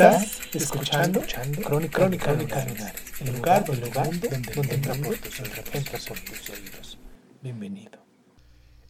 Estás 0.00 0.40
escuchando, 0.54 1.20
Crónica, 1.20 1.98
Crónica, 1.98 2.24
Crónica 2.24 2.64
Lunares, 2.64 3.02
el 3.20 3.36
lugar, 3.36 3.64
el 3.68 3.80
lugar 3.80 4.06
donde, 4.06 4.28
donde 4.54 4.74
entra 4.74 4.94
por 4.94 5.18
tus 5.18 5.40
oídos. 5.40 5.58
entra 5.74 5.98
por 6.08 6.20
tus 6.20 6.48
oídos. 6.48 6.98
Bienvenido. 7.42 8.02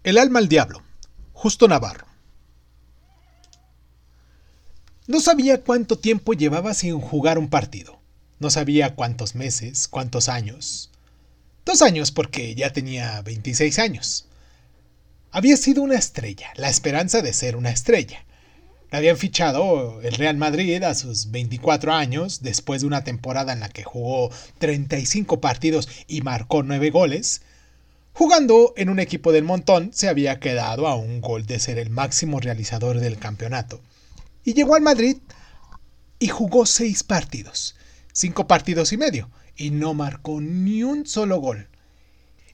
El 0.04 0.18
alma 0.18 0.38
al 0.38 0.48
diablo. 0.48 0.84
Justo 1.32 1.66
Navarro. 1.66 2.06
No 5.08 5.18
sabía 5.18 5.62
cuánto 5.62 5.98
tiempo 5.98 6.32
llevaba 6.32 6.74
sin 6.74 7.00
jugar 7.00 7.40
un 7.40 7.50
partido. 7.50 7.98
No 8.38 8.48
sabía 8.48 8.94
cuántos 8.94 9.34
meses, 9.34 9.88
cuántos 9.88 10.28
años. 10.28 10.92
Dos 11.64 11.82
años 11.82 12.12
porque 12.12 12.54
ya 12.54 12.72
tenía 12.72 13.20
26 13.22 13.80
años. 13.80 14.28
Había 15.32 15.56
sido 15.56 15.82
una 15.82 15.96
estrella, 15.96 16.52
la 16.54 16.68
esperanza 16.68 17.20
de 17.20 17.32
ser 17.32 17.56
una 17.56 17.70
estrella. 17.70 18.24
Le 18.90 18.98
habían 18.98 19.16
fichado 19.16 20.00
el 20.02 20.14
Real 20.14 20.36
Madrid 20.36 20.82
a 20.82 20.96
sus 20.96 21.30
24 21.30 21.92
años, 21.92 22.42
después 22.42 22.80
de 22.80 22.88
una 22.88 23.04
temporada 23.04 23.52
en 23.52 23.60
la 23.60 23.68
que 23.68 23.84
jugó 23.84 24.30
35 24.58 25.40
partidos 25.40 25.88
y 26.08 26.22
marcó 26.22 26.64
9 26.64 26.90
goles. 26.90 27.42
Jugando 28.14 28.74
en 28.76 28.88
un 28.88 28.98
equipo 28.98 29.30
del 29.30 29.44
montón, 29.44 29.90
se 29.92 30.08
había 30.08 30.40
quedado 30.40 30.88
a 30.88 30.96
un 30.96 31.20
gol 31.20 31.46
de 31.46 31.60
ser 31.60 31.78
el 31.78 31.90
máximo 31.90 32.40
realizador 32.40 32.98
del 32.98 33.16
campeonato. 33.16 33.80
Y 34.44 34.54
llegó 34.54 34.74
al 34.74 34.82
Madrid 34.82 35.18
y 36.18 36.26
jugó 36.26 36.66
6 36.66 37.04
partidos, 37.04 37.76
5 38.12 38.48
partidos 38.48 38.92
y 38.92 38.96
medio, 38.96 39.30
y 39.56 39.70
no 39.70 39.94
marcó 39.94 40.40
ni 40.40 40.82
un 40.82 41.06
solo 41.06 41.38
gol. 41.38 41.68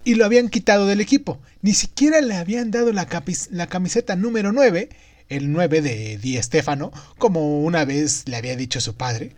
Y 0.05 0.17
lo 0.17 0.27
habían 0.27 0.51
quitado 0.51 0.87
del 0.87 1.01
equipo, 1.01 1.41
ni 1.63 1.73
siquiera 1.73 2.21
le 2.21 2.37
habían 2.37 2.71
dado 2.71 2.93
la, 2.93 3.09
la 3.51 3.67
camiseta 3.69 4.17
número 4.17 4.53
9 4.53 4.91
el 5.29 5.53
9 5.53 5.83
de 5.83 6.19
Di 6.19 6.41
Stéfano, 6.43 6.93
como 7.19 7.61
una 7.61 7.85
vez 7.85 8.25
le 8.27 8.37
había 8.37 8.57
dicho 8.57 8.81
su 8.81 8.95
padre, 8.95 9.35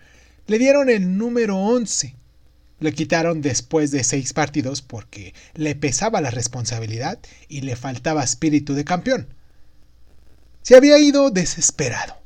le 0.47 0.58
dieron 0.58 0.91
el 0.91 1.17
número 1.19 1.56
11. 1.56 2.14
Le 2.81 2.92
quitaron 2.92 3.42
después 3.42 3.91
de 3.91 4.05
seis 4.05 4.33
partidos 4.33 4.83
porque 4.83 5.34
le 5.55 5.75
pesaba 5.75 6.20
la 6.20 6.31
responsabilidad 6.31 7.19
y 7.48 7.62
le 7.62 7.77
faltaba 7.77 8.22
espíritu 8.22 8.75
de 8.75 8.84
campeón. 8.84 9.27
Se 10.62 10.77
había 10.77 10.98
ido 10.98 11.31
desesperado. 11.31 12.16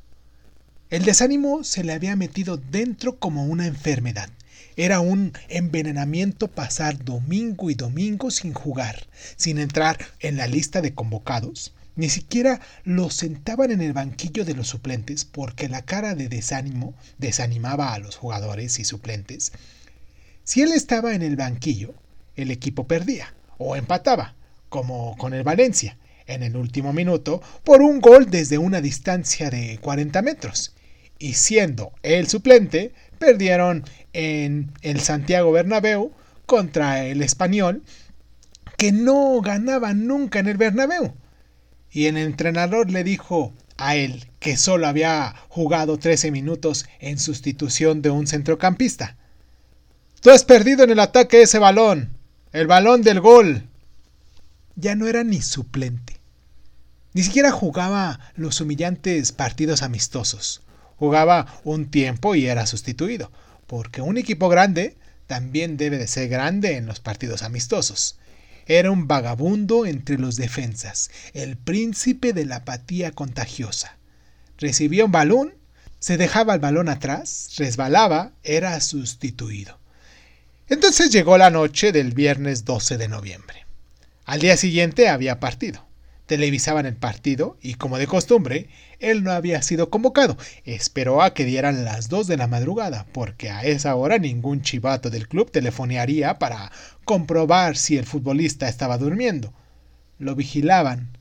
El 0.90 1.04
desánimo 1.04 1.64
se 1.64 1.84
le 1.84 1.94
había 1.94 2.16
metido 2.16 2.58
dentro 2.58 3.18
como 3.18 3.46
una 3.46 3.66
enfermedad. 3.66 4.28
Era 4.76 5.00
un 5.00 5.32
envenenamiento 5.48 6.48
pasar 6.48 7.02
domingo 7.02 7.70
y 7.70 7.74
domingo 7.74 8.30
sin 8.30 8.52
jugar, 8.52 9.06
sin 9.36 9.58
entrar 9.58 9.98
en 10.20 10.36
la 10.36 10.46
lista 10.46 10.82
de 10.82 10.94
convocados, 10.94 11.72
ni 11.94 12.08
siquiera 12.08 12.60
lo 12.84 13.10
sentaban 13.10 13.70
en 13.70 13.82
el 13.82 13.92
banquillo 13.92 14.44
de 14.44 14.54
los 14.54 14.68
suplentes 14.68 15.24
porque 15.24 15.68
la 15.68 15.82
cara 15.82 16.14
de 16.14 16.28
desánimo 16.28 16.94
desanimaba 17.18 17.92
a 17.92 17.98
los 17.98 18.16
jugadores 18.16 18.78
y 18.78 18.84
suplentes. 18.84 19.52
Si 20.44 20.62
él 20.62 20.72
estaba 20.72 21.14
en 21.14 21.22
el 21.22 21.36
banquillo, 21.36 21.94
el 22.34 22.50
equipo 22.50 22.86
perdía 22.86 23.34
o 23.58 23.76
empataba, 23.76 24.34
como 24.68 25.16
con 25.18 25.34
el 25.34 25.42
Valencia, 25.42 25.98
en 26.26 26.42
el 26.42 26.56
último 26.56 26.92
minuto, 26.92 27.42
por 27.62 27.82
un 27.82 28.00
gol 28.00 28.30
desde 28.30 28.58
una 28.58 28.80
distancia 28.80 29.50
de 29.50 29.78
40 29.80 30.22
metros. 30.22 30.74
Y 31.18 31.34
siendo 31.34 31.92
el 32.02 32.26
suplente, 32.26 32.92
perdieron 33.18 33.84
en 34.12 34.72
el 34.80 35.00
Santiago 35.00 35.52
Bernabéu 35.52 36.12
contra 36.46 37.04
el 37.04 37.22
español, 37.22 37.82
que 38.78 38.92
no 38.92 39.40
ganaba 39.42 39.94
nunca 39.94 40.40
en 40.40 40.48
el 40.48 40.56
Bernabéu 40.56 41.14
y 41.92 42.06
el 42.06 42.16
entrenador 42.16 42.90
le 42.90 43.04
dijo 43.04 43.52
a 43.76 43.96
él 43.96 44.26
que 44.38 44.56
solo 44.56 44.86
había 44.86 45.34
jugado 45.48 45.98
13 45.98 46.30
minutos 46.30 46.86
en 47.00 47.18
sustitución 47.18 48.00
de 48.00 48.10
un 48.10 48.26
centrocampista. 48.26 49.16
Tú 50.20 50.30
has 50.30 50.44
perdido 50.44 50.84
en 50.84 50.90
el 50.90 51.00
ataque 51.00 51.42
ese 51.42 51.58
balón, 51.58 52.16
el 52.52 52.66
balón 52.66 53.02
del 53.02 53.20
gol. 53.20 53.68
Ya 54.76 54.94
no 54.94 55.06
era 55.06 55.22
ni 55.22 55.42
suplente. 55.42 56.18
Ni 57.12 57.22
siquiera 57.22 57.50
jugaba 57.50 58.20
los 58.36 58.60
humillantes 58.60 59.32
partidos 59.32 59.82
amistosos. 59.82 60.62
Jugaba 60.96 61.60
un 61.64 61.90
tiempo 61.90 62.34
y 62.34 62.46
era 62.46 62.66
sustituido, 62.66 63.30
porque 63.66 64.00
un 64.00 64.16
equipo 64.16 64.48
grande 64.48 64.96
también 65.26 65.76
debe 65.76 65.98
de 65.98 66.06
ser 66.06 66.28
grande 66.28 66.76
en 66.76 66.86
los 66.86 67.00
partidos 67.00 67.42
amistosos. 67.42 68.18
Era 68.66 68.90
un 68.90 69.08
vagabundo 69.08 69.86
entre 69.86 70.18
los 70.18 70.36
defensas, 70.36 71.10
el 71.34 71.56
príncipe 71.56 72.32
de 72.32 72.44
la 72.44 72.56
apatía 72.56 73.10
contagiosa. 73.12 73.98
Recibía 74.58 75.04
un 75.04 75.12
balón, 75.12 75.54
se 75.98 76.16
dejaba 76.16 76.54
el 76.54 76.60
balón 76.60 76.88
atrás, 76.88 77.50
resbalaba, 77.56 78.32
era 78.42 78.80
sustituido. 78.80 79.78
Entonces 80.68 81.10
llegó 81.10 81.38
la 81.38 81.50
noche 81.50 81.92
del 81.92 82.12
viernes 82.12 82.64
12 82.64 82.98
de 82.98 83.08
noviembre. 83.08 83.66
Al 84.24 84.40
día 84.40 84.56
siguiente 84.56 85.08
había 85.08 85.40
partido. 85.40 85.86
Televisaban 86.32 86.86
el 86.86 86.96
partido 86.96 87.58
y, 87.60 87.74
como 87.74 87.98
de 87.98 88.06
costumbre, 88.06 88.70
él 89.00 89.22
no 89.22 89.32
había 89.32 89.60
sido 89.60 89.90
convocado. 89.90 90.38
Esperó 90.64 91.20
a 91.20 91.34
que 91.34 91.44
dieran 91.44 91.84
las 91.84 92.08
dos 92.08 92.26
de 92.26 92.38
la 92.38 92.46
madrugada, 92.46 93.04
porque 93.12 93.50
a 93.50 93.64
esa 93.64 93.94
hora 93.96 94.16
ningún 94.16 94.62
chivato 94.62 95.10
del 95.10 95.28
club 95.28 95.50
telefonearía 95.50 96.38
para 96.38 96.72
comprobar 97.04 97.76
si 97.76 97.98
el 97.98 98.06
futbolista 98.06 98.66
estaba 98.66 98.96
durmiendo. 98.96 99.52
Lo 100.18 100.34
vigilaban. 100.34 101.18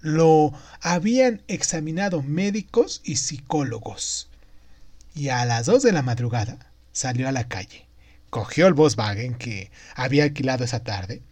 Lo 0.00 0.52
habían 0.80 1.40
examinado 1.46 2.20
médicos 2.20 3.02
y 3.04 3.14
psicólogos. 3.14 4.28
Y 5.14 5.28
a 5.28 5.44
las 5.44 5.66
dos 5.66 5.84
de 5.84 5.92
la 5.92 6.02
madrugada 6.02 6.58
salió 6.90 7.28
a 7.28 7.32
la 7.32 7.46
calle. 7.46 7.86
Cogió 8.30 8.66
el 8.66 8.74
Volkswagen 8.74 9.36
que 9.36 9.70
había 9.94 10.24
alquilado 10.24 10.64
esa 10.64 10.80
tarde, 10.80 11.22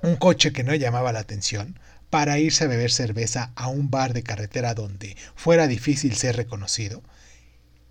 un 0.00 0.16
coche 0.16 0.54
que 0.54 0.64
no 0.64 0.74
llamaba 0.74 1.12
la 1.12 1.20
atención, 1.20 1.78
para 2.14 2.38
irse 2.38 2.62
a 2.62 2.68
beber 2.68 2.92
cerveza 2.92 3.50
a 3.56 3.66
un 3.66 3.90
bar 3.90 4.12
de 4.12 4.22
carretera 4.22 4.72
donde 4.74 5.16
fuera 5.34 5.66
difícil 5.66 6.14
ser 6.14 6.36
reconocido. 6.36 7.02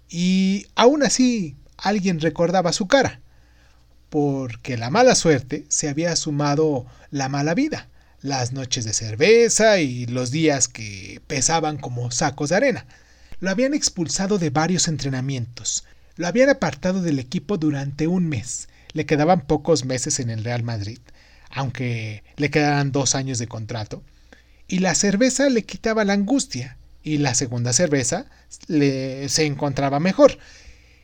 Y 0.08 0.68
aún 0.76 1.04
así 1.04 1.58
alguien 1.76 2.22
recordaba 2.22 2.72
su 2.72 2.88
cara, 2.88 3.20
porque 4.10 4.78
la 4.78 4.90
mala 4.90 5.16
suerte 5.16 5.66
se 5.68 5.90
había 5.90 6.16
sumado 6.16 6.86
la 7.12 7.28
mala 7.28 7.54
vida, 7.54 7.90
las 8.22 8.54
noches 8.54 8.86
de 8.86 8.94
cerveza 8.94 9.80
y 9.80 10.06
los 10.06 10.32
días 10.32 10.70
que 10.70 11.22
pesaban 11.28 11.76
como 11.76 12.10
sacos 12.10 12.48
de 12.48 12.56
arena. 12.56 12.86
Lo 13.42 13.50
habían 13.50 13.74
expulsado 13.74 14.38
de 14.38 14.52
varios 14.52 14.88
entrenamientos, 14.88 15.84
lo 16.16 16.28
habían 16.28 16.50
apartado 16.50 17.02
del 17.02 17.20
equipo 17.20 17.58
durante 17.58 18.08
un 18.08 18.30
mes, 18.30 18.70
le 18.94 19.06
quedaban 19.06 19.46
pocos 19.46 19.84
meses 19.84 20.22
en 20.22 20.30
el 20.30 20.46
Real 20.46 20.64
Madrid, 20.64 21.00
aunque 21.54 22.24
le 22.38 22.50
quedaran 22.50 22.92
dos 22.92 23.16
años 23.16 23.40
de 23.40 23.48
contrato, 23.48 24.04
y 24.68 24.80
la 24.80 24.96
cerveza 24.96 25.50
le 25.50 25.64
quitaba 25.64 26.04
la 26.04 26.14
angustia, 26.14 26.78
y 27.04 27.18
la 27.18 27.36
segunda 27.36 27.74
cerveza 27.74 28.26
le, 28.68 29.28
se 29.30 29.46
encontraba 29.46 30.00
mejor. 30.00 30.38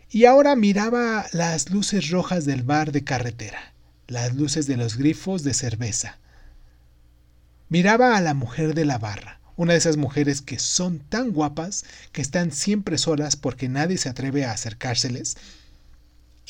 Y 0.09 0.25
ahora 0.25 0.55
miraba 0.55 1.25
las 1.33 1.69
luces 1.69 2.09
rojas 2.09 2.45
del 2.45 2.63
bar 2.63 2.91
de 2.91 3.03
carretera, 3.03 3.73
las 4.07 4.33
luces 4.33 4.65
de 4.65 4.77
los 4.77 4.97
grifos 4.97 5.43
de 5.43 5.53
cerveza. 5.53 6.17
Miraba 7.67 8.17
a 8.17 8.21
la 8.21 8.33
mujer 8.33 8.73
de 8.73 8.85
la 8.85 8.97
barra, 8.97 9.39
una 9.55 9.73
de 9.73 9.79
esas 9.79 9.97
mujeres 9.97 10.41
que 10.41 10.57
son 10.57 10.99
tan 10.99 11.31
guapas 11.31 11.85
que 12.11 12.21
están 12.21 12.51
siempre 12.51 12.97
solas 12.97 13.35
porque 13.35 13.69
nadie 13.69 13.97
se 13.97 14.09
atreve 14.09 14.45
a 14.45 14.53
acercárseles. 14.53 15.37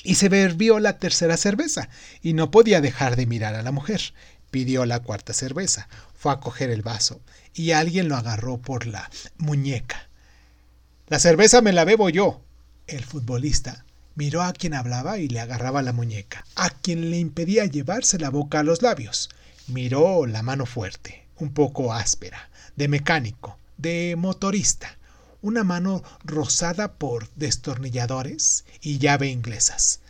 Y 0.04 0.16
se 0.16 0.30
bebió 0.30 0.80
la 0.80 0.98
tercera 0.98 1.38
cerveza 1.38 1.90
y 2.22 2.34
no 2.34 2.52
podía 2.52 2.82
dejar 2.82 3.16
de 3.16 3.26
mirar 3.26 3.56
a 3.56 3.64
la 3.64 3.72
mujer. 3.72 4.14
Pidió 4.52 4.86
la 4.86 5.00
cuarta 5.00 5.34
cerveza, 5.34 5.88
fue 6.18 6.32
a 6.32 6.40
coger 6.40 6.70
el 6.70 6.82
vaso 6.82 7.22
y 7.54 7.72
alguien 7.72 8.10
lo 8.10 8.16
agarró 8.16 8.58
por 8.58 8.88
la 8.88 9.10
muñeca. 9.38 10.08
La 11.08 11.20
cerveza 11.20 11.62
me 11.62 11.74
la 11.74 11.86
bebo 11.86 12.10
yo. 12.10 12.42
El 12.88 13.04
futbolista 13.04 13.86
miró 14.16 14.44
a 14.44 14.54
quien 14.54 14.74
hablaba 14.74 15.18
y 15.18 15.28
le 15.28 15.40
agarraba 15.40 15.82
la 15.82 15.94
muñeca, 15.94 16.46
a 16.56 16.70
quien 16.70 17.10
le 17.10 17.18
impedía 17.18 17.66
llevarse 17.66 18.20
la 18.20 18.30
boca 18.30 18.60
a 18.60 18.64
los 18.64 18.82
labios. 18.82 19.30
Miró 19.68 20.26
la 20.26 20.44
mano 20.44 20.66
fuerte, 20.66 21.26
un 21.38 21.54
poco 21.54 21.94
áspera, 21.94 22.50
de 22.76 22.88
mecánico, 22.88 23.58
de 23.78 24.16
motorista, 24.18 24.99
una 25.42 25.64
mano 25.64 26.04
rosada 26.24 26.94
por 26.94 27.30
destornilladores 27.36 28.66
y 28.82 28.98
llave 28.98 29.30
inglesas. 29.30 30.02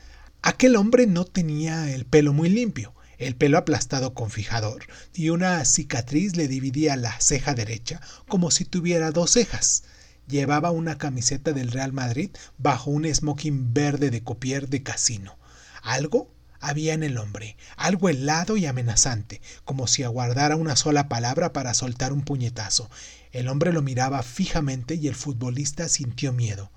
Aquel 0.42 0.76
hombre 0.76 1.06
no 1.06 1.26
tenía 1.26 1.94
el 1.94 2.06
pelo 2.06 2.34
muy 2.34 2.50
limpio, 2.50 2.94
el 3.18 3.36
pelo 3.36 3.58
aplastado 3.58 4.14
con 4.14 4.32
fijador, 4.32 4.86
y 5.14 5.30
una 5.30 5.64
cicatriz 5.66 6.36
le 6.38 6.48
dividía 6.48 6.96
la 6.96 7.20
ceja 7.20 7.54
derecha 7.54 8.02
como 8.28 8.50
si 8.50 8.66
tuviera 8.66 9.12
dos 9.12 9.32
cejas. 9.32 9.84
Llevaba 10.28 10.72
una 10.72 10.98
camiseta 10.98 11.52
del 11.52 11.72
Real 11.72 11.92
Madrid 11.92 12.32
bajo 12.58 12.92
un 12.92 13.06
smoking 13.14 13.74
verde 13.74 14.10
de 14.10 14.24
copier 14.24 14.70
de 14.70 14.84
casino. 14.84 15.38
Algo 15.82 16.32
había 16.62 16.94
en 16.94 17.04
el 17.04 17.18
hombre, 17.18 17.58
algo 17.78 18.10
helado 18.10 18.58
y 18.58 18.66
amenazante, 18.66 19.42
como 19.66 19.88
si 19.88 20.04
aguardara 20.04 20.56
una 20.56 20.76
sola 20.76 21.08
palabra 21.08 21.54
para 21.54 21.74
soltar 21.74 22.14
un 22.14 22.22
puñetazo. 22.22 22.90
El 23.32 23.48
hombre 23.48 23.72
lo 23.74 23.82
miraba 23.82 24.24
fijamente 24.24 24.96
y 24.96 25.08
el 25.08 25.16
futbolista 25.16 25.88
sintió 25.88 26.34
miedo. 26.34 26.72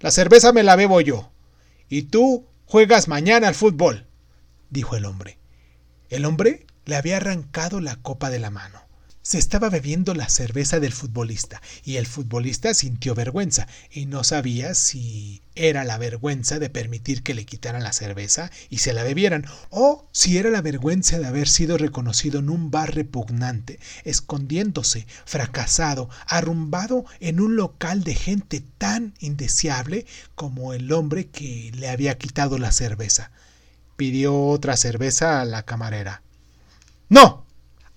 La 0.00 0.10
cerveza 0.10 0.52
me 0.52 0.62
la 0.62 0.76
bebo 0.76 1.00
yo. 1.00 1.30
Y 1.88 2.02
tú 2.02 2.46
juegas 2.66 3.08
mañana 3.08 3.48
al 3.48 3.54
fútbol, 3.54 4.06
dijo 4.70 4.96
el 4.96 5.04
hombre. 5.04 5.38
El 6.08 6.24
hombre 6.24 6.66
le 6.86 6.96
había 6.96 7.18
arrancado 7.18 7.80
la 7.80 7.96
copa 7.96 8.30
de 8.30 8.38
la 8.38 8.50
mano. 8.50 8.80
Se 9.22 9.36
estaba 9.36 9.68
bebiendo 9.68 10.14
la 10.14 10.30
cerveza 10.30 10.80
del 10.80 10.92
futbolista 10.92 11.60
y 11.84 11.96
el 11.96 12.06
futbolista 12.06 12.72
sintió 12.72 13.14
vergüenza 13.14 13.68
y 13.90 14.06
no 14.06 14.24
sabía 14.24 14.74
si 14.74 15.42
era 15.54 15.84
la 15.84 15.98
vergüenza 15.98 16.58
de 16.58 16.70
permitir 16.70 17.22
que 17.22 17.34
le 17.34 17.44
quitaran 17.44 17.82
la 17.82 17.92
cerveza 17.92 18.50
y 18.70 18.78
se 18.78 18.94
la 18.94 19.02
bebieran 19.02 19.44
o 19.68 20.08
si 20.12 20.38
era 20.38 20.48
la 20.48 20.62
vergüenza 20.62 21.18
de 21.18 21.26
haber 21.26 21.48
sido 21.48 21.76
reconocido 21.76 22.38
en 22.38 22.48
un 22.48 22.70
bar 22.70 22.94
repugnante, 22.94 23.78
escondiéndose, 24.04 25.06
fracasado, 25.26 26.08
arrumbado 26.26 27.04
en 27.20 27.40
un 27.40 27.56
local 27.56 28.02
de 28.04 28.14
gente 28.14 28.62
tan 28.78 29.12
indeseable 29.20 30.06
como 30.34 30.72
el 30.72 30.90
hombre 30.92 31.28
que 31.28 31.72
le 31.74 31.90
había 31.90 32.16
quitado 32.16 32.56
la 32.56 32.72
cerveza 32.72 33.30
pidió 34.00 34.46
otra 34.46 34.78
cerveza 34.78 35.42
a 35.42 35.44
la 35.44 35.64
camarera. 35.64 36.22
¡No! 37.10 37.49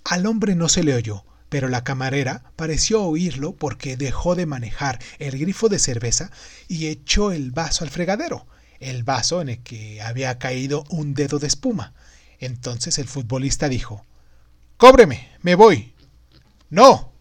Al 0.04 0.26
hombre 0.26 0.56
no 0.56 0.70
se 0.70 0.84
le 0.84 0.96
oyó, 0.96 1.26
pero 1.50 1.70
la 1.70 1.84
camarera 1.84 2.52
pareció 2.56 3.04
oírlo 3.04 3.56
porque 3.56 3.96
dejó 3.96 4.36
de 4.36 4.46
manejar 4.46 5.00
el 5.20 5.38
grifo 5.38 5.70
de 5.70 5.80
cerveza 5.80 6.32
y 6.68 6.88
echó 6.88 7.32
el 7.32 7.52
vaso 7.52 7.84
al 7.84 7.90
fregadero, 7.90 8.48
el 8.80 9.04
vaso 9.04 9.42
en 9.42 9.50
el 9.50 9.64
que 9.64 10.02
había 10.02 10.40
caído 10.40 10.84
un 10.90 11.14
dedo 11.14 11.40
de 11.40 11.48
espuma. 11.48 11.94
Entonces 12.40 12.98
el 12.98 13.08
futbolista 13.08 13.70
dijo 13.70 14.06
Cóbreme, 14.78 15.30
me 15.42 15.56
voy. 15.56 15.94
No. 16.70 17.14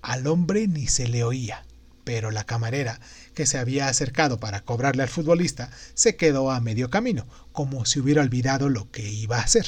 Al 0.00 0.26
hombre 0.26 0.68
ni 0.68 0.86
se 0.86 1.08
le 1.08 1.24
oía, 1.24 1.66
pero 2.04 2.30
la 2.30 2.44
camarera 2.44 3.00
que 3.34 3.44
se 3.44 3.58
había 3.58 3.88
acercado 3.88 4.38
para 4.38 4.60
cobrarle 4.60 5.02
al 5.02 5.08
futbolista, 5.08 5.70
se 5.94 6.16
quedó 6.16 6.50
a 6.50 6.60
medio 6.60 6.88
camino, 6.88 7.26
como 7.52 7.84
si 7.84 8.00
hubiera 8.00 8.22
olvidado 8.22 8.68
lo 8.68 8.90
que 8.90 9.10
iba 9.10 9.38
a 9.38 9.42
hacer. 9.42 9.66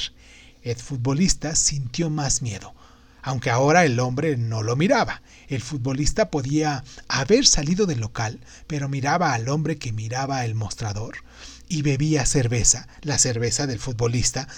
El 0.69 0.75
futbolista 0.75 1.55
sintió 1.55 2.09
más 2.09 2.41
miedo, 2.41 2.75
aunque 3.21 3.49
ahora 3.49 3.85
el 3.85 4.01
hombre 4.01 4.35
no 4.35 4.63
lo 4.63 4.75
miraba. 4.75 5.21
El 5.47 5.61
futbolista 5.61 6.29
podía 6.29 6.83
haber 7.07 7.45
salido 7.45 7.85
del 7.85 8.01
local, 8.01 8.41
pero 8.67 8.89
miraba 8.89 9.33
al 9.33 9.47
hombre 9.47 9.77
que 9.77 9.93
miraba 9.93 10.43
el 10.43 10.55
mostrador 10.55 11.23
y 11.69 11.83
bebía 11.83 12.25
cerveza, 12.25 12.89
la 13.01 13.17
cerveza 13.17 13.65
del 13.65 13.79
futbolista, 13.79 14.49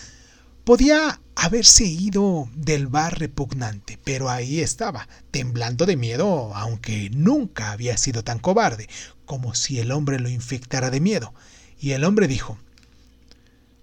Podía 0.64 1.20
haberse 1.36 1.84
ido 1.86 2.48
del 2.54 2.86
bar 2.86 3.18
repugnante, 3.18 3.98
pero 4.04 4.30
ahí 4.30 4.60
estaba, 4.60 5.08
temblando 5.32 5.88
de 5.88 5.96
miedo, 5.96 6.54
aunque 6.54 7.10
nunca 7.12 7.72
había 7.72 7.98
sido 7.98 8.24
tan 8.24 8.38
cobarde, 8.38 8.88
como 9.26 9.56
si 9.56 9.80
el 9.80 9.92
hombre 9.92 10.20
lo 10.20 10.30
infectara 10.30 10.92
de 10.92 11.00
miedo. 11.00 11.34
Y 11.80 11.94
el 11.94 12.04
hombre 12.04 12.28
dijo, 12.28 12.60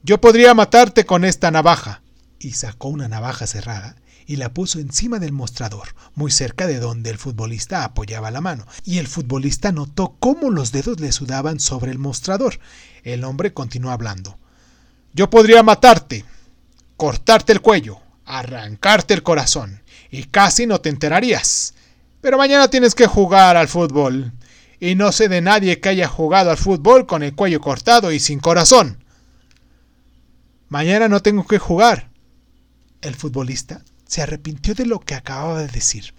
Yo 0.05 0.20
podría 0.20 0.55
matarte 0.55 1.06
con 1.06 1.25
esta 1.25 1.50
navaja. 1.50 2.02
Y 2.38 2.52
sacó 2.52 2.88
una 2.88 3.08
navaja 3.08 3.46
cerrada 3.46 3.96
y 4.26 4.36
la 4.36 4.52
puso 4.52 4.80
encima 4.80 5.20
del 5.20 5.32
mostrador, 5.32 5.94
muy 6.14 6.32
cerca 6.32 6.66
de 6.66 6.80
donde 6.80 7.10
el 7.10 7.18
futbolista 7.18 7.84
apoyaba 7.84 8.32
la 8.32 8.40
mano, 8.40 8.66
y 8.84 8.98
el 8.98 9.06
futbolista 9.06 9.70
notó 9.70 10.16
cómo 10.18 10.50
los 10.50 10.72
dedos 10.72 11.00
le 11.00 11.12
sudaban 11.12 11.60
sobre 11.60 11.92
el 11.92 11.98
mostrador. 11.98 12.58
El 13.04 13.22
hombre 13.24 13.54
continuó 13.54 13.92
hablando. 13.92 14.36
Yo 15.12 15.30
podría 15.30 15.62
matarte, 15.62 16.24
cortarte 16.96 17.52
el 17.52 17.60
cuello, 17.60 18.00
arrancarte 18.24 19.14
el 19.14 19.22
corazón, 19.22 19.82
y 20.10 20.24
casi 20.24 20.66
no 20.66 20.80
te 20.80 20.88
enterarías. 20.88 21.74
Pero 22.20 22.36
mañana 22.36 22.68
tienes 22.68 22.96
que 22.96 23.06
jugar 23.06 23.56
al 23.56 23.68
fútbol, 23.68 24.32
y 24.80 24.96
no 24.96 25.12
sé 25.12 25.28
de 25.28 25.40
nadie 25.40 25.80
que 25.80 25.90
haya 25.90 26.08
jugado 26.08 26.50
al 26.50 26.58
fútbol 26.58 27.06
con 27.06 27.22
el 27.22 27.34
cuello 27.34 27.60
cortado 27.60 28.10
y 28.10 28.18
sin 28.18 28.40
corazón. 28.40 29.04
Mañana 30.68 31.08
no 31.08 31.22
tengo 31.22 31.46
que 31.46 31.58
jugar. 31.58 32.10
El 33.06 33.14
futbolista 33.14 33.85
se 34.05 34.20
arrepintió 34.20 34.75
de 34.75 34.85
lo 34.85 34.99
que 34.99 35.14
acababa 35.14 35.61
de 35.61 35.69
decir. 35.69 36.12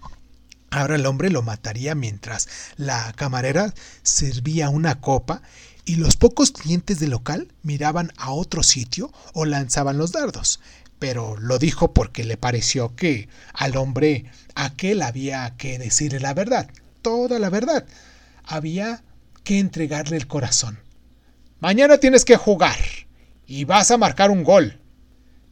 Ahora 0.70 0.94
el 0.94 1.04
hombre 1.04 1.28
lo 1.28 1.42
mataría 1.42 1.94
mientras 1.94 2.48
la 2.78 3.12
camarera 3.12 3.74
servía 4.02 4.70
una 4.70 4.98
copa 4.98 5.42
y 5.84 5.96
los 5.96 6.16
pocos 6.16 6.50
clientes 6.50 6.98
del 6.98 7.10
local 7.10 7.52
miraban 7.62 8.10
a 8.16 8.30
otro 8.30 8.62
sitio 8.62 9.12
o 9.34 9.44
lanzaban 9.44 9.98
los 9.98 10.12
dardos. 10.12 10.60
Pero 10.98 11.36
lo 11.36 11.58
dijo 11.58 11.92
porque 11.92 12.24
le 12.24 12.38
pareció 12.38 12.96
que 12.96 13.28
al 13.52 13.76
hombre 13.76 14.24
aquel 14.54 15.02
había 15.02 15.56
que 15.58 15.78
decirle 15.78 16.20
la 16.20 16.32
verdad, 16.32 16.70
toda 17.02 17.38
la 17.38 17.50
verdad. 17.50 17.84
Había 18.44 19.04
que 19.44 19.58
entregarle 19.58 20.16
el 20.16 20.26
corazón. 20.26 20.78
Mañana 21.60 21.98
tienes 21.98 22.24
que 22.24 22.36
jugar 22.36 22.78
y 23.46 23.64
vas 23.64 23.90
a 23.90 23.98
marcar 23.98 24.30
un 24.30 24.42
gol. 24.42 24.80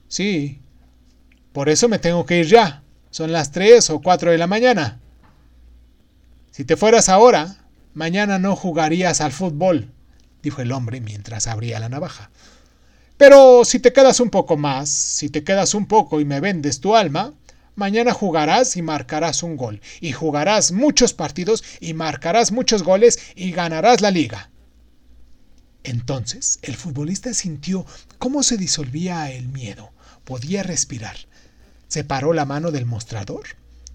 Sí, 0.09 0.62
por 1.56 1.70
eso 1.70 1.88
me 1.88 1.99
tengo 1.99 2.26
que 2.26 2.37
ir 2.41 2.49
ya. 2.49 2.82
Son 3.11 3.32
las 3.32 3.50
tres 3.50 3.88
o 3.88 4.03
cuatro 4.03 4.31
de 4.31 4.37
la 4.37 4.47
mañana. 4.47 5.00
Si 6.50 6.67
te 6.67 6.76
fueras 6.76 7.08
ahora, 7.08 7.64
mañana 7.94 8.38
no 8.38 8.55
jugarías 8.55 9.23
al 9.23 9.32
fútbol 9.32 9.91
dijo 10.43 10.61
el 10.61 10.70
hombre 10.70 11.00
mientras 11.00 11.47
abría 11.47 11.81
la 11.81 11.88
navaja. 11.88 12.31
Pero 13.17 13.64
si 13.64 13.79
te 13.79 13.94
quedas 13.94 14.20
un 14.20 14.29
poco 14.29 14.58
más, 14.58 14.91
si 14.91 15.31
te 15.31 15.44
quedas 15.44 15.73
un 15.73 15.87
poco 15.87 16.20
y 16.20 16.26
me 16.26 16.41
vendes 16.41 16.81
tu 16.81 16.94
alma, 16.94 17.32
mañana 17.75 18.12
jugarás 18.12 18.76
y 18.76 18.82
marcarás 18.82 19.43
un 19.43 19.56
gol, 19.56 19.81
y 20.02 20.12
jugarás 20.12 20.73
muchos 20.73 21.14
partidos 21.14 21.64
y 21.80 21.95
marcarás 21.95 22.52
muchos 22.52 22.83
goles 22.83 23.19
y 23.35 23.52
ganarás 23.52 24.02
la 24.02 24.11
liga. 24.11 24.50
Entonces 25.85 26.59
el 26.61 26.76
futbolista 26.76 27.33
sintió 27.33 27.87
cómo 28.19 28.42
se 28.42 28.59
disolvía 28.59 29.33
el 29.33 29.49
miedo. 29.49 29.95
Podía 30.25 30.62
respirar. 30.62 31.16
Separó 31.88 32.33
la 32.33 32.45
mano 32.45 32.71
del 32.71 32.87
mostrador 32.87 33.45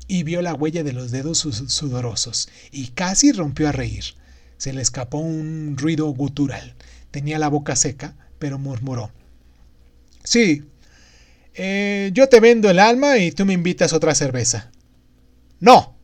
y 0.07 0.24
vio 0.24 0.41
la 0.41 0.53
huella 0.53 0.83
de 0.83 0.93
los 0.93 1.12
dedos 1.12 1.39
sudorosos 1.39 2.50
y 2.71 2.88
casi 2.88 3.31
rompió 3.31 3.69
a 3.69 3.71
reír. 3.71 4.03
Se 4.57 4.74
le 4.74 4.81
escapó 4.81 5.17
un 5.17 5.75
ruido 5.77 6.07
gutural. 6.07 6.75
Tenía 7.12 7.39
la 7.39 7.48
boca 7.48 7.75
seca, 7.75 8.15
pero 8.39 8.60
murmuró. 8.60 9.12
Sí, 10.24 10.63
eh, 11.53 12.12
yo 12.13 12.29
te 12.29 12.39
vendo 12.39 12.69
el 12.69 12.79
alma 12.79 13.17
y 13.17 13.31
tú 13.31 13.45
me 13.45 13.53
invitas 13.53 13.93
otra 13.93 14.15
cerveza. 14.15 14.71
No. 15.60 15.95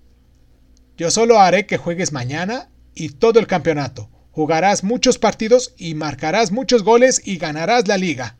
Yo 0.97 1.11
solo 1.11 1.39
haré 1.39 1.65
que 1.65 1.77
juegues 1.77 2.11
mañana 2.11 2.69
y 2.95 3.09
todo 3.09 3.39
el 3.39 3.47
campeonato. 3.47 4.09
Jugarás 4.31 4.83
muchos 4.83 5.17
partidos 5.17 5.73
y 5.77 5.95
marcarás 5.95 6.51
muchos 6.51 6.83
goles 6.83 7.21
y 7.25 7.37
ganarás 7.37 7.87
la 7.87 7.97
liga. 7.97 8.35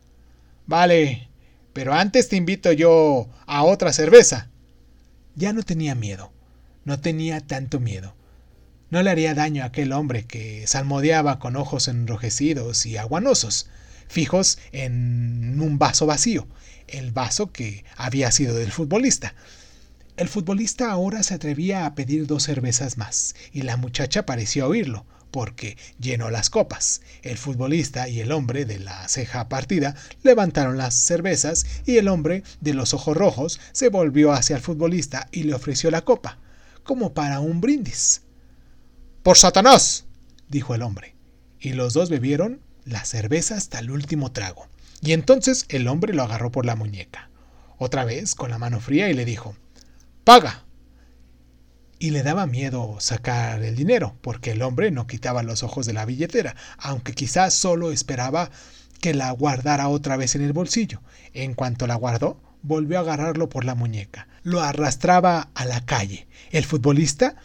Vale, 0.66 1.27
pero 1.78 1.94
antes 1.94 2.28
te 2.28 2.34
invito 2.34 2.72
yo 2.72 3.28
a 3.46 3.62
otra 3.62 3.92
cerveza. 3.92 4.48
Ya 5.36 5.52
no 5.52 5.62
tenía 5.62 5.94
miedo. 5.94 6.32
No 6.84 6.98
tenía 6.98 7.40
tanto 7.40 7.78
miedo. 7.78 8.16
No 8.90 9.00
le 9.00 9.10
haría 9.10 9.32
daño 9.32 9.62
a 9.62 9.66
aquel 9.66 9.92
hombre 9.92 10.24
que 10.24 10.66
salmodeaba 10.66 11.38
con 11.38 11.54
ojos 11.54 11.86
enrojecidos 11.86 12.84
y 12.84 12.96
aguanosos, 12.96 13.68
fijos 14.08 14.58
en 14.72 15.60
un 15.60 15.78
vaso 15.78 16.04
vacío, 16.04 16.48
el 16.88 17.12
vaso 17.12 17.52
que 17.52 17.84
había 17.96 18.32
sido 18.32 18.56
del 18.56 18.72
futbolista. 18.72 19.36
El 20.16 20.28
futbolista 20.28 20.90
ahora 20.90 21.22
se 21.22 21.34
atrevía 21.34 21.86
a 21.86 21.94
pedir 21.94 22.26
dos 22.26 22.42
cervezas 22.42 22.98
más, 22.98 23.36
y 23.52 23.62
la 23.62 23.76
muchacha 23.76 24.26
pareció 24.26 24.66
oírlo, 24.66 25.06
porque 25.30 25.76
llenó 25.98 26.30
las 26.30 26.50
copas. 26.50 27.00
El 27.22 27.38
futbolista 27.38 28.08
y 28.08 28.20
el 28.20 28.32
hombre 28.32 28.64
de 28.64 28.78
la 28.78 29.08
ceja 29.08 29.48
partida 29.48 29.94
levantaron 30.22 30.76
las 30.76 30.94
cervezas 30.94 31.66
y 31.86 31.96
el 31.96 32.08
hombre 32.08 32.42
de 32.60 32.74
los 32.74 32.94
ojos 32.94 33.16
rojos 33.16 33.60
se 33.72 33.88
volvió 33.88 34.32
hacia 34.32 34.56
el 34.56 34.62
futbolista 34.62 35.28
y 35.32 35.44
le 35.44 35.54
ofreció 35.54 35.90
la 35.90 36.02
copa, 36.02 36.38
como 36.82 37.14
para 37.14 37.40
un 37.40 37.60
brindis. 37.60 38.22
Por 39.22 39.36
Satanás, 39.36 40.04
dijo 40.48 40.74
el 40.74 40.82
hombre. 40.82 41.14
Y 41.60 41.72
los 41.72 41.92
dos 41.92 42.08
bebieron 42.08 42.60
la 42.84 43.04
cerveza 43.04 43.56
hasta 43.56 43.78
el 43.80 43.90
último 43.90 44.32
trago. 44.32 44.68
Y 45.00 45.12
entonces 45.12 45.66
el 45.68 45.88
hombre 45.88 46.14
lo 46.14 46.22
agarró 46.22 46.50
por 46.50 46.66
la 46.66 46.76
muñeca, 46.76 47.30
otra 47.78 48.04
vez 48.04 48.34
con 48.34 48.50
la 48.50 48.58
mano 48.58 48.80
fría, 48.80 49.10
y 49.10 49.14
le 49.14 49.24
dijo, 49.24 49.56
paga. 50.24 50.64
Y 51.98 52.10
le 52.10 52.22
daba 52.22 52.46
miedo 52.46 52.96
sacar 53.00 53.62
el 53.62 53.74
dinero, 53.74 54.14
porque 54.20 54.52
el 54.52 54.62
hombre 54.62 54.90
no 54.90 55.06
quitaba 55.06 55.42
los 55.42 55.62
ojos 55.62 55.84
de 55.86 55.92
la 55.92 56.04
billetera, 56.04 56.54
aunque 56.78 57.12
quizás 57.12 57.54
solo 57.54 57.90
esperaba 57.90 58.50
que 59.00 59.14
la 59.14 59.30
guardara 59.32 59.88
otra 59.88 60.16
vez 60.16 60.34
en 60.34 60.42
el 60.42 60.52
bolsillo. 60.52 61.00
En 61.34 61.54
cuanto 61.54 61.86
la 61.86 61.96
guardó, 61.96 62.40
volvió 62.62 62.98
a 62.98 63.00
agarrarlo 63.00 63.48
por 63.48 63.64
la 63.64 63.74
muñeca. 63.74 64.28
Lo 64.42 64.60
arrastraba 64.60 65.50
a 65.54 65.64
la 65.64 65.84
calle. 65.84 66.26
El 66.50 66.64
futbolista 66.64 67.36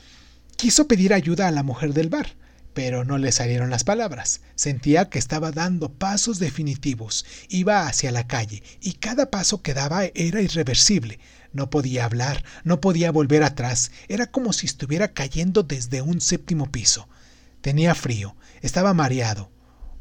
quiso 0.55 0.87
pedir 0.87 1.13
ayuda 1.13 1.47
a 1.47 1.51
la 1.51 1.63
mujer 1.63 1.93
del 1.93 2.09
bar, 2.09 2.27
pero 2.73 3.05
no 3.05 3.17
le 3.17 3.31
salieron 3.31 3.69
las 3.69 3.83
palabras. 3.83 4.41
Sentía 4.55 5.09
que 5.09 5.19
estaba 5.19 5.51
dando 5.51 5.93
pasos 5.93 6.39
definitivos. 6.39 7.25
Iba 7.49 7.87
hacia 7.87 8.11
la 8.11 8.27
calle, 8.27 8.63
y 8.81 8.93
cada 8.93 9.29
paso 9.29 9.61
que 9.61 9.73
daba 9.73 10.05
era 10.13 10.41
irreversible. 10.41 11.19
No 11.51 11.69
podía 11.69 12.05
hablar, 12.05 12.43
no 12.63 12.81
podía 12.81 13.11
volver 13.11 13.43
atrás. 13.43 13.91
Era 14.07 14.27
como 14.27 14.53
si 14.53 14.65
estuviera 14.65 15.13
cayendo 15.13 15.63
desde 15.63 16.01
un 16.01 16.19
séptimo 16.19 16.71
piso. 16.71 17.07
Tenía 17.61 17.95
frío, 17.95 18.35
estaba 18.61 18.93
mareado. 18.93 19.51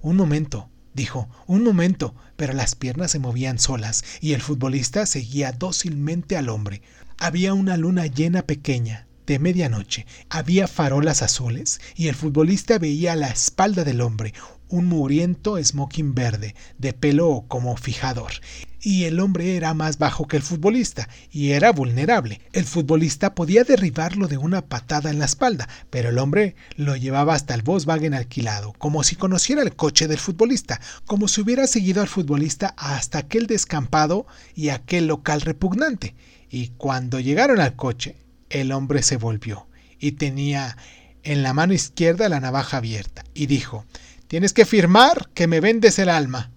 Un 0.00 0.16
momento, 0.16 0.70
dijo, 0.94 1.28
un 1.46 1.62
momento, 1.62 2.14
pero 2.36 2.54
las 2.54 2.74
piernas 2.74 3.10
se 3.10 3.18
movían 3.18 3.58
solas 3.58 4.02
y 4.20 4.32
el 4.32 4.40
futbolista 4.40 5.06
seguía 5.06 5.52
dócilmente 5.52 6.36
al 6.36 6.48
hombre. 6.48 6.82
Había 7.18 7.54
una 7.54 7.76
luna 7.76 8.06
llena 8.06 8.42
pequeña, 8.42 9.06
de 9.26 9.38
medianoche. 9.38 10.06
Había 10.28 10.68
farolas 10.68 11.22
azules 11.22 11.80
y 11.96 12.08
el 12.08 12.14
futbolista 12.14 12.78
veía 12.78 13.12
a 13.12 13.16
la 13.16 13.28
espalda 13.28 13.84
del 13.84 14.00
hombre 14.00 14.32
un 14.72 14.86
muriento 14.86 15.62
smoking 15.62 16.14
verde, 16.14 16.54
de 16.78 16.94
pelo 16.94 17.44
como 17.46 17.76
fijador. 17.76 18.32
Y 18.80 19.04
el 19.04 19.20
hombre 19.20 19.54
era 19.54 19.74
más 19.74 19.98
bajo 19.98 20.26
que 20.26 20.38
el 20.38 20.42
futbolista, 20.42 21.10
y 21.30 21.50
era 21.50 21.72
vulnerable. 21.72 22.40
El 22.52 22.64
futbolista 22.64 23.34
podía 23.34 23.64
derribarlo 23.64 24.28
de 24.28 24.38
una 24.38 24.62
patada 24.62 25.10
en 25.10 25.18
la 25.18 25.26
espalda, 25.26 25.68
pero 25.90 26.08
el 26.08 26.18
hombre 26.18 26.56
lo 26.76 26.96
llevaba 26.96 27.34
hasta 27.34 27.54
el 27.54 27.62
Volkswagen 27.62 28.14
alquilado, 28.14 28.72
como 28.78 29.04
si 29.04 29.14
conociera 29.14 29.62
el 29.62 29.76
coche 29.76 30.08
del 30.08 30.18
futbolista, 30.18 30.80
como 31.04 31.28
si 31.28 31.42
hubiera 31.42 31.66
seguido 31.66 32.00
al 32.00 32.08
futbolista 32.08 32.74
hasta 32.78 33.18
aquel 33.18 33.46
descampado 33.46 34.26
y 34.54 34.70
aquel 34.70 35.06
local 35.06 35.42
repugnante. 35.42 36.14
Y 36.50 36.68
cuando 36.78 37.20
llegaron 37.20 37.60
al 37.60 37.76
coche, 37.76 38.16
el 38.52 38.72
hombre 38.72 39.02
se 39.02 39.16
volvió 39.16 39.66
y 39.98 40.12
tenía 40.12 40.76
en 41.22 41.42
la 41.42 41.52
mano 41.52 41.72
izquierda 41.72 42.28
la 42.28 42.40
navaja 42.40 42.78
abierta 42.78 43.24
y 43.34 43.46
dijo 43.46 43.84
Tienes 44.32 44.54
que 44.54 44.64
firmar 44.64 45.28
que 45.34 45.46
me 45.46 45.60
vendes 45.60 45.98
el 45.98 46.08
alma. 46.08 46.50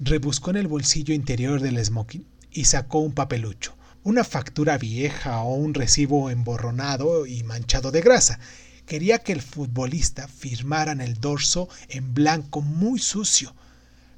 Rebuscó 0.00 0.50
en 0.50 0.56
el 0.56 0.66
bolsillo 0.66 1.14
interior 1.14 1.60
del 1.60 1.82
smoking 1.84 2.26
y 2.50 2.64
sacó 2.64 2.98
un 2.98 3.12
papelucho, 3.12 3.76
una 4.02 4.24
factura 4.24 4.76
vieja 4.76 5.40
o 5.42 5.54
un 5.54 5.72
recibo 5.72 6.30
emborronado 6.30 7.26
y 7.26 7.44
manchado 7.44 7.92
de 7.92 8.00
grasa. 8.00 8.40
Quería 8.86 9.20
que 9.20 9.32
el 9.32 9.40
futbolista 9.40 10.26
firmara 10.26 10.90
en 10.90 11.00
el 11.00 11.20
dorso 11.20 11.68
en 11.88 12.12
blanco 12.12 12.60
muy 12.60 12.98
sucio. 12.98 13.54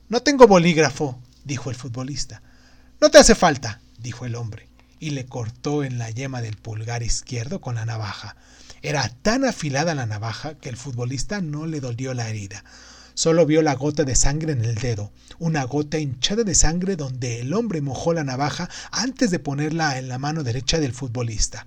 No 0.09 0.23
tengo 0.23 0.47
bolígrafo, 0.47 1.21
dijo 1.45 1.68
el 1.68 1.76
futbolista. 1.76 2.40
No 3.02 3.11
te 3.11 3.18
hace 3.18 3.35
falta, 3.35 3.83
dijo 3.99 4.25
el 4.25 4.35
hombre, 4.35 4.65
y 4.98 5.10
le 5.10 5.26
cortó 5.26 5.84
en 5.84 5.98
la 5.98 6.10
yema 6.10 6.40
del 6.40 6.56
pulgar 6.56 7.02
izquierdo 7.02 7.60
con 7.60 7.74
la 7.76 7.84
navaja. 7.84 8.36
Era 8.82 9.08
tan 9.22 9.44
afilada 9.44 9.94
la 9.94 10.06
navaja 10.06 10.54
que 10.54 10.68
el 10.68 10.76
futbolista 10.76 11.40
no 11.40 11.66
le 11.66 11.80
dolió 11.80 12.14
la 12.14 12.28
herida. 12.28 12.64
Solo 13.14 13.46
vio 13.46 13.62
la 13.62 13.74
gota 13.74 14.04
de 14.04 14.14
sangre 14.14 14.52
en 14.52 14.64
el 14.64 14.74
dedo, 14.74 15.10
una 15.38 15.64
gota 15.64 15.98
hinchada 15.98 16.44
de 16.44 16.54
sangre 16.54 16.96
donde 16.96 17.40
el 17.40 17.54
hombre 17.54 17.80
mojó 17.80 18.12
la 18.12 18.24
navaja 18.24 18.68
antes 18.90 19.30
de 19.30 19.38
ponerla 19.38 19.98
en 19.98 20.08
la 20.08 20.18
mano 20.18 20.42
derecha 20.42 20.78
del 20.78 20.92
futbolista. 20.92 21.66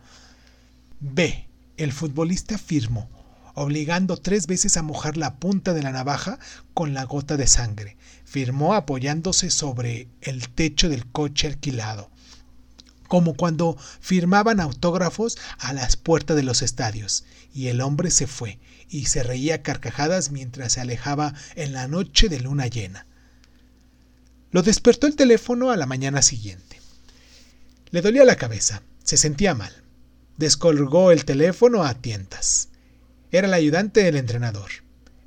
B. 1.00 1.48
El 1.78 1.92
futbolista 1.92 2.58
firmó, 2.58 3.10
obligando 3.56 4.18
tres 4.18 4.46
veces 4.46 4.78
a 4.78 4.84
mojar 4.84 5.18
la 5.18 5.38
punta 5.38 5.74
de 5.74 5.82
la 5.82 5.92
navaja 5.92 6.38
con 6.74 6.94
la 6.94 7.06
gota 7.06 7.36
de 7.36 7.48
sangre. 7.48 7.98
Firmó 8.26 8.76
apoyándose 8.76 9.50
sobre 9.50 10.08
el 10.22 10.50
techo 10.50 10.88
del 10.88 11.08
coche 11.08 11.48
alquilado 11.48 12.12
como 13.10 13.34
cuando 13.34 13.76
firmaban 14.00 14.62
autógrafos 14.62 15.38
a 15.58 15.74
las 15.74 15.98
puertas 15.98 16.38
de 16.38 16.44
los 16.44 16.62
estadios, 16.62 17.26
y 17.54 17.68
el 17.68 17.82
hombre 17.82 18.12
se 18.12 18.28
fue, 18.28 18.60
y 18.88 19.08
se 19.08 19.24
reía 19.24 19.64
carcajadas 19.64 20.32
mientras 20.32 20.74
se 20.74 20.80
alejaba 20.80 21.34
en 21.56 21.74
la 21.74 21.90
noche 21.90 22.30
de 22.30 22.40
luna 22.40 22.68
llena. 22.68 23.08
Lo 24.52 24.62
despertó 24.62 25.08
el 25.08 25.16
teléfono 25.16 25.72
a 25.72 25.76
la 25.76 25.88
mañana 25.88 26.22
siguiente. 26.22 26.80
Le 27.90 28.02
dolía 28.02 28.24
la 28.24 28.36
cabeza, 28.36 28.84
se 29.04 29.18
sentía 29.18 29.56
mal. 29.56 29.74
Descolgó 30.38 31.12
el 31.12 31.26
teléfono 31.26 31.84
a 31.84 31.96
tientas. 31.96 32.70
Era 33.32 33.48
el 33.48 33.54
ayudante 33.54 34.04
del 34.04 34.18
entrenador. 34.18 34.70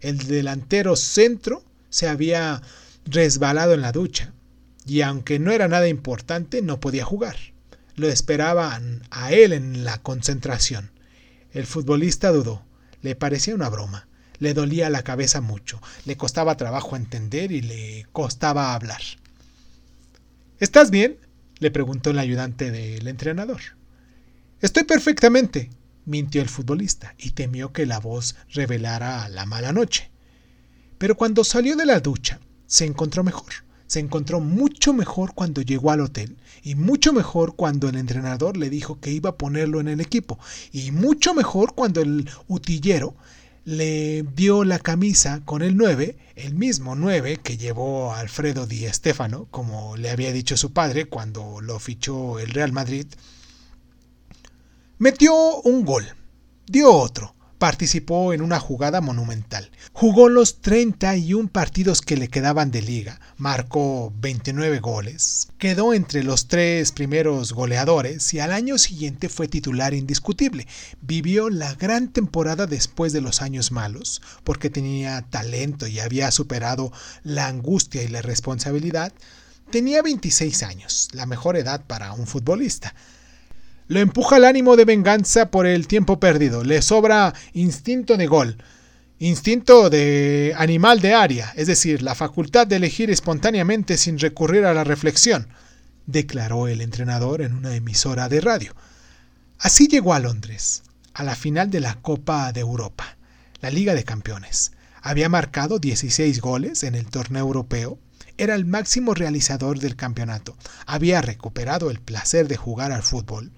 El 0.01 0.19
delantero 0.19 0.97
centro 0.97 1.65
se 1.91 2.09
había 2.09 2.62
resbalado 3.05 3.75
en 3.75 3.83
la 3.83 3.93
ducha, 3.93 4.33
y 4.87 5.01
aunque 5.03 5.41
no 5.41 5.51
era 5.51 5.67
nada 5.67 5.89
importante, 5.89 6.62
no 6.62 6.79
podía 6.79 7.05
jugar. 7.05 7.51
Lo 7.95 8.09
esperaban 8.09 9.03
a 9.11 9.33
él 9.33 9.53
en 9.53 9.85
la 9.85 9.99
concentración. 9.99 10.91
El 11.53 11.67
futbolista 11.67 12.31
dudó. 12.31 12.65
Le 13.03 13.15
parecía 13.15 13.55
una 13.55 13.69
broma. 13.69 14.09
Le 14.39 14.55
dolía 14.55 14.89
la 14.89 15.03
cabeza 15.03 15.41
mucho. 15.41 15.81
Le 16.05 16.17
costaba 16.17 16.57
trabajo 16.57 16.97
entender 16.97 17.53
y 17.53 17.61
le 17.61 18.07
costaba 18.13 18.75
hablar. 18.75 19.03
¿Estás 20.59 20.91
bien? 20.91 21.19
le 21.59 21.71
preguntó 21.71 22.11
el 22.11 22.19
ayudante 22.19 22.71
del 22.71 23.07
entrenador. 23.07 23.61
Estoy 24.61 24.85
perfectamente, 24.85 25.71
mintió 26.07 26.43
el 26.43 26.49
futbolista 26.49 27.15
y 27.19 27.33
temió 27.33 27.73
que 27.73 27.87
la 27.87 28.01
voz 28.01 28.37
revelara 28.53 29.29
la 29.29 29.47
mala 29.47 29.73
noche. 29.73 30.11
Pero 30.99 31.17
cuando 31.17 31.45
salió 31.45 31.77
de 31.77 31.87
la 31.87 32.01
ducha, 32.01 32.41
se 32.67 32.85
encontró 32.85 33.23
mejor 33.23 33.53
se 33.93 34.01
encontró 34.01 34.41
mucho 34.41 34.95
mejor 34.95 35.35
cuando 35.35 35.61
llegó 35.61 35.91
al 35.91 36.01
hotel 36.01 36.39
y 36.63 36.77
mucho 36.77 37.13
mejor 37.13 37.57
cuando 37.57 37.91
el 37.91 37.97
entrenador 37.97 38.57
le 38.57 38.71
dijo 38.71 38.99
que 38.99 39.11
iba 39.11 39.29
a 39.29 39.37
ponerlo 39.37 39.81
en 39.81 39.89
el 39.89 40.01
equipo 40.01 40.39
y 40.73 40.93
mucho 40.93 41.35
mejor 41.35 41.75
cuando 41.75 42.01
el 42.01 42.27
utillero 42.49 43.15
le 43.67 44.23
dio 44.35 44.65
la 44.65 44.79
camisa 44.79 45.43
con 45.45 45.61
el 45.61 45.77
9, 45.77 46.17
el 46.37 46.55
mismo 46.55 46.95
9 46.95 47.41
que 47.43 47.59
llevó 47.59 48.15
Alfredo 48.15 48.67
Di 48.67 48.89
Stéfano, 48.91 49.47
como 49.51 49.95
le 49.99 50.09
había 50.09 50.33
dicho 50.33 50.57
su 50.57 50.73
padre 50.73 51.05
cuando 51.05 51.61
lo 51.61 51.79
fichó 51.79 52.39
el 52.39 52.49
Real 52.49 52.73
Madrid. 52.73 53.05
Metió 54.97 55.35
un 55.65 55.85
gol, 55.85 56.07
dio 56.67 56.91
otro, 56.95 57.35
participó 57.62 58.33
en 58.33 58.42
una 58.42 58.59
jugada 58.59 59.00
monumental. 59.00 59.71
Jugó 59.92 60.28
los 60.28 60.61
31 60.62 61.49
partidos 61.49 62.00
que 62.00 62.16
le 62.16 62.26
quedaban 62.26 62.73
de 62.73 62.83
liga, 62.83 63.21
marcó 63.37 64.12
29 64.16 64.81
goles, 64.81 65.47
quedó 65.59 65.95
entre 65.95 66.25
los 66.25 66.49
tres 66.49 66.90
primeros 66.90 67.52
goleadores 67.52 68.35
y 68.35 68.40
al 68.40 68.52
año 68.52 68.78
siguiente 68.78 69.28
fue 69.28 69.47
titular 69.47 69.95
indiscutible. 69.95 70.66
Vivió 71.02 71.50
la 71.50 71.73
gran 71.76 72.09
temporada 72.09 72.66
después 72.66 73.12
de 73.12 73.21
los 73.21 73.42
años 73.42 73.71
malos, 73.71 74.23
porque 74.42 74.69
tenía 74.69 75.23
talento 75.31 75.87
y 75.87 76.00
había 76.00 76.33
superado 76.33 76.90
la 77.23 77.47
angustia 77.47 78.02
y 78.02 78.09
la 78.09 78.23
responsabilidad. 78.23 79.12
Tenía 79.71 80.02
26 80.02 80.64
años, 80.64 81.11
la 81.12 81.26
mejor 81.26 81.57
edad 81.57 81.85
para 81.87 82.12
un 82.12 82.26
futbolista. 82.26 82.92
Lo 83.89 84.01
empuja 84.01 84.37
el 84.37 84.45
ánimo 84.45 84.77
de 84.77 84.85
venganza 84.85 85.51
por 85.51 85.67
el 85.67 85.87
tiempo 85.87 86.19
perdido. 86.21 86.65
Le 86.65 86.83
sobra 86.83 87.35
instinto 87.53 88.17
de 88.17 88.27
gol. 88.27 88.57
Instinto 89.19 89.91
de 89.91 90.53
animal 90.57 91.01
de 91.01 91.15
área, 91.15 91.53
es 91.57 91.69
decir, 91.69 92.03
la 92.03 92.15
facultad 92.15 92.67
de 92.67 92.77
elegir 92.77 93.11
espontáneamente 93.11 93.97
sin 93.97 94.19
recurrir 94.19 94.65
a 94.65 94.75
la 94.75 94.83
reflexión, 94.83 95.47
declaró 96.07 96.67
el 96.67 96.81
entrenador 96.81 97.43
en 97.43 97.55
una 97.55 97.77
emisora 97.77 98.29
de 98.29 98.41
radio. 98.41 98.75
Así 99.59 99.87
llegó 99.87 100.12
a 100.12 100.19
Londres, 100.19 100.83
a 101.15 101.23
la 101.23 101.37
final 101.37 101.71
de 101.71 101.79
la 101.79 101.95
Copa 102.03 102.51
de 102.51 102.61
Europa, 102.61 103.17
la 103.61 103.71
Liga 103.71 103.95
de 103.95 104.03
Campeones. 104.03 104.73
Había 105.03 105.29
marcado 105.29 105.79
16 105.79 106.41
goles 106.41 106.83
en 106.83 106.97
el 106.97 107.07
torneo 107.07 107.45
europeo, 107.45 107.99
era 108.39 108.57
el 108.57 108.65
máximo 108.65 109.15
realizador 109.15 109.79
del 109.79 109.95
campeonato, 109.95 110.57
había 110.87 111.23
recuperado 111.23 111.91
el 111.91 112.01
placer 112.01 112.49
de 112.49 112.57
jugar 112.57 112.91
al 112.91 113.05
fútbol, 113.05 113.53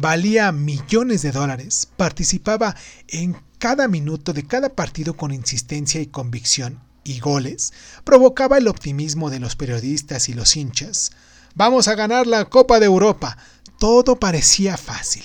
valía 0.00 0.50
millones 0.50 1.20
de 1.20 1.30
dólares, 1.30 1.86
participaba 1.98 2.74
en 3.08 3.36
cada 3.58 3.86
minuto 3.86 4.32
de 4.32 4.46
cada 4.46 4.70
partido 4.70 5.14
con 5.14 5.30
insistencia 5.30 6.00
y 6.00 6.06
convicción 6.06 6.80
y 7.04 7.20
goles, 7.20 7.74
provocaba 8.02 8.56
el 8.56 8.68
optimismo 8.68 9.28
de 9.28 9.40
los 9.40 9.56
periodistas 9.56 10.30
y 10.30 10.32
los 10.32 10.56
hinchas. 10.56 11.10
Vamos 11.54 11.86
a 11.86 11.96
ganar 11.96 12.26
la 12.26 12.46
Copa 12.46 12.80
de 12.80 12.86
Europa. 12.86 13.36
Todo 13.78 14.18
parecía 14.18 14.78
fácil. 14.78 15.24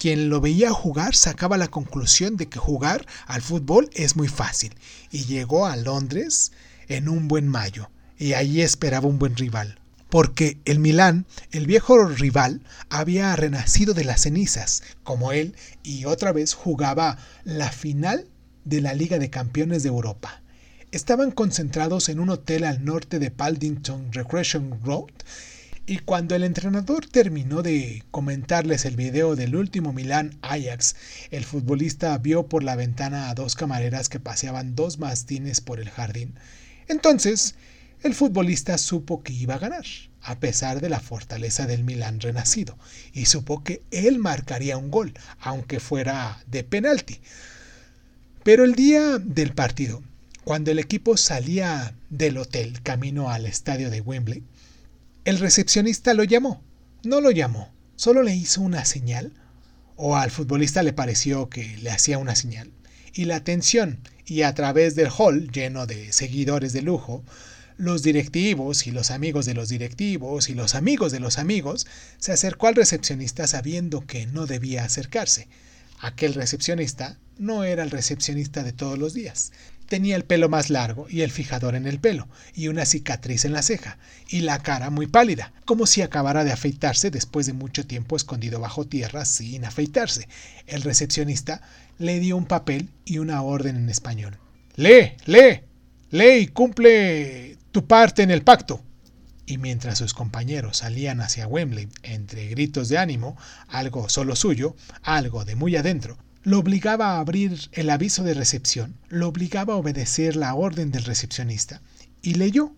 Quien 0.00 0.28
lo 0.28 0.40
veía 0.40 0.72
jugar 0.72 1.14
sacaba 1.14 1.56
la 1.56 1.68
conclusión 1.68 2.36
de 2.36 2.48
que 2.48 2.58
jugar 2.58 3.06
al 3.26 3.42
fútbol 3.42 3.88
es 3.94 4.16
muy 4.16 4.28
fácil, 4.28 4.74
y 5.12 5.24
llegó 5.24 5.66
a 5.66 5.76
Londres 5.76 6.50
en 6.88 7.08
un 7.08 7.28
buen 7.28 7.46
mayo, 7.46 7.90
y 8.18 8.32
allí 8.32 8.60
esperaba 8.60 9.06
un 9.06 9.20
buen 9.20 9.36
rival, 9.36 9.78
porque 10.08 10.58
el 10.64 10.78
Milán, 10.78 11.26
el 11.50 11.66
viejo 11.66 12.04
rival, 12.06 12.62
había 12.90 13.34
renacido 13.36 13.94
de 13.94 14.04
las 14.04 14.22
cenizas, 14.22 14.82
como 15.02 15.32
él, 15.32 15.54
y 15.82 16.04
otra 16.04 16.32
vez 16.32 16.54
jugaba 16.54 17.18
la 17.44 17.70
final 17.70 18.28
de 18.64 18.80
la 18.80 18.94
Liga 18.94 19.18
de 19.18 19.30
Campeones 19.30 19.82
de 19.82 19.88
Europa. 19.88 20.42
Estaban 20.92 21.30
concentrados 21.30 22.08
en 22.08 22.20
un 22.20 22.30
hotel 22.30 22.64
al 22.64 22.84
norte 22.84 23.18
de 23.18 23.30
Paddington 23.30 24.12
Recreation 24.12 24.80
Road 24.84 25.10
y 25.88 25.98
cuando 25.98 26.34
el 26.34 26.42
entrenador 26.42 27.06
terminó 27.06 27.62
de 27.62 28.02
comentarles 28.10 28.84
el 28.84 28.96
video 28.96 29.36
del 29.36 29.54
último 29.54 29.92
Milán 29.92 30.36
Ajax, 30.42 30.96
el 31.30 31.44
futbolista 31.44 32.18
vio 32.18 32.48
por 32.48 32.64
la 32.64 32.74
ventana 32.74 33.30
a 33.30 33.34
dos 33.34 33.54
camareras 33.54 34.08
que 34.08 34.18
paseaban 34.18 34.74
dos 34.74 34.98
mastines 34.98 35.60
por 35.60 35.78
el 35.78 35.88
jardín. 35.88 36.34
Entonces, 36.88 37.54
el 38.02 38.14
futbolista 38.14 38.78
supo 38.78 39.22
que 39.22 39.32
iba 39.32 39.54
a 39.54 39.58
ganar, 39.58 39.84
a 40.22 40.38
pesar 40.38 40.80
de 40.80 40.88
la 40.88 41.00
fortaleza 41.00 41.66
del 41.66 41.84
Milán 41.84 42.20
renacido, 42.20 42.78
y 43.12 43.26
supo 43.26 43.62
que 43.64 43.82
él 43.90 44.18
marcaría 44.18 44.76
un 44.76 44.90
gol, 44.90 45.14
aunque 45.40 45.80
fuera 45.80 46.42
de 46.46 46.64
penalti. 46.64 47.20
Pero 48.42 48.64
el 48.64 48.74
día 48.74 49.18
del 49.18 49.54
partido, 49.54 50.02
cuando 50.44 50.70
el 50.70 50.78
equipo 50.78 51.16
salía 51.16 51.94
del 52.10 52.38
hotel 52.38 52.80
camino 52.82 53.30
al 53.30 53.46
estadio 53.46 53.90
de 53.90 54.00
Wembley, 54.00 54.44
el 55.24 55.38
recepcionista 55.40 56.14
lo 56.14 56.22
llamó. 56.22 56.62
No 57.02 57.20
lo 57.20 57.32
llamó, 57.32 57.72
solo 57.96 58.22
le 58.22 58.34
hizo 58.34 58.60
una 58.60 58.84
señal, 58.84 59.32
o 59.96 60.16
al 60.16 60.30
futbolista 60.30 60.82
le 60.82 60.92
pareció 60.92 61.48
que 61.48 61.76
le 61.78 61.90
hacía 61.90 62.18
una 62.18 62.36
señal, 62.36 62.70
y 63.12 63.24
la 63.24 63.36
atención, 63.36 63.98
y 64.24 64.42
a 64.42 64.54
través 64.54 64.94
del 64.94 65.08
hall 65.16 65.50
lleno 65.50 65.86
de 65.86 66.12
seguidores 66.12 66.72
de 66.72 66.82
lujo, 66.82 67.24
los 67.76 68.02
directivos 68.02 68.86
y 68.86 68.90
los 68.90 69.10
amigos 69.10 69.46
de 69.46 69.54
los 69.54 69.68
directivos 69.68 70.48
y 70.48 70.54
los 70.54 70.74
amigos 70.74 71.12
de 71.12 71.20
los 71.20 71.38
amigos, 71.38 71.86
se 72.18 72.32
acercó 72.32 72.68
al 72.68 72.74
recepcionista 72.74 73.46
sabiendo 73.46 74.06
que 74.06 74.26
no 74.26 74.46
debía 74.46 74.84
acercarse. 74.84 75.48
Aquel 76.00 76.34
recepcionista 76.34 77.18
no 77.38 77.64
era 77.64 77.82
el 77.82 77.90
recepcionista 77.90 78.62
de 78.62 78.72
todos 78.72 78.98
los 78.98 79.14
días. 79.14 79.52
Tenía 79.88 80.16
el 80.16 80.24
pelo 80.24 80.48
más 80.48 80.68
largo 80.68 81.06
y 81.08 81.20
el 81.20 81.30
fijador 81.30 81.76
en 81.76 81.86
el 81.86 82.00
pelo, 82.00 82.28
y 82.54 82.68
una 82.68 82.84
cicatriz 82.84 83.44
en 83.44 83.52
la 83.52 83.62
ceja, 83.62 83.98
y 84.28 84.40
la 84.40 84.58
cara 84.58 84.90
muy 84.90 85.06
pálida, 85.06 85.52
como 85.64 85.86
si 85.86 86.02
acabara 86.02 86.42
de 86.44 86.50
afeitarse 86.50 87.10
después 87.10 87.46
de 87.46 87.52
mucho 87.52 87.86
tiempo 87.86 88.16
escondido 88.16 88.58
bajo 88.58 88.86
tierra 88.86 89.24
sin 89.24 89.64
afeitarse. 89.64 90.28
El 90.66 90.82
recepcionista 90.82 91.62
le 91.98 92.18
dio 92.18 92.36
un 92.36 92.46
papel 92.46 92.90
y 93.04 93.18
una 93.18 93.40
orden 93.42 93.76
en 93.76 93.88
español. 93.88 94.38
Lee, 94.74 95.12
lee, 95.24 95.60
lee 96.10 96.38
y 96.40 96.46
cumple 96.48 97.55
tu 97.76 97.86
parte 97.86 98.22
en 98.22 98.30
el 98.30 98.40
pacto. 98.40 98.82
Y 99.44 99.58
mientras 99.58 99.98
sus 99.98 100.14
compañeros 100.14 100.78
salían 100.78 101.20
hacia 101.20 101.46
Wembley 101.46 101.90
entre 102.02 102.48
gritos 102.48 102.88
de 102.88 102.96
ánimo, 102.96 103.36
algo 103.68 104.08
solo 104.08 104.34
suyo, 104.34 104.74
algo 105.02 105.44
de 105.44 105.56
muy 105.56 105.76
adentro, 105.76 106.16
lo 106.42 106.58
obligaba 106.58 107.08
a 107.08 107.18
abrir 107.18 107.68
el 107.72 107.90
aviso 107.90 108.24
de 108.24 108.32
recepción, 108.32 108.96
lo 109.10 109.28
obligaba 109.28 109.74
a 109.74 109.76
obedecer 109.76 110.36
la 110.36 110.54
orden 110.54 110.90
del 110.90 111.04
recepcionista. 111.04 111.82
Y 112.22 112.36
leyó. 112.36 112.72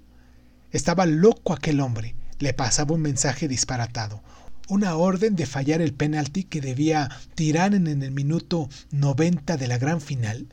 Estaba 0.72 1.06
loco 1.06 1.52
aquel 1.52 1.78
hombre. 1.78 2.16
Le 2.40 2.52
pasaba 2.52 2.96
un 2.96 3.02
mensaje 3.02 3.46
disparatado. 3.46 4.20
Una 4.66 4.96
orden 4.96 5.36
de 5.36 5.46
fallar 5.46 5.80
el 5.80 5.94
penalti 5.94 6.42
que 6.42 6.60
debía 6.60 7.08
tirar 7.36 7.72
en 7.72 7.86
el 7.86 8.10
minuto 8.10 8.68
90 8.90 9.58
de 9.58 9.68
la 9.68 9.78
gran 9.78 10.00
final. 10.00 10.48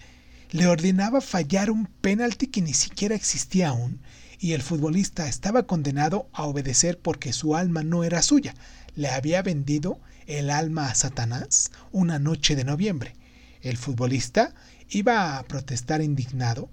Le 0.52 0.68
ordenaba 0.68 1.20
fallar 1.20 1.72
un 1.72 1.88
penalti 1.88 2.46
que 2.46 2.62
ni 2.62 2.76
siquiera 2.76 3.16
existía 3.16 3.70
aún. 3.70 4.02
Y 4.40 4.54
el 4.54 4.62
futbolista 4.62 5.28
estaba 5.28 5.64
condenado 5.64 6.30
a 6.34 6.44
obedecer 6.44 7.00
porque 7.00 7.34
su 7.34 7.56
alma 7.56 7.84
no 7.84 8.04
era 8.04 8.22
suya. 8.22 8.54
Le 8.96 9.10
había 9.10 9.42
vendido 9.42 10.00
el 10.28 10.50
alma 10.50 10.90
a 10.90 10.96
Satanás 10.96 11.72
una 11.92 12.20
noche 12.20 12.56
de 12.56 12.64
noviembre. 12.64 13.16
El 13.62 13.78
futbolista 13.78 14.54
iba 14.90 15.38
a 15.38 15.44
protestar 15.44 16.02
indignado, 16.02 16.70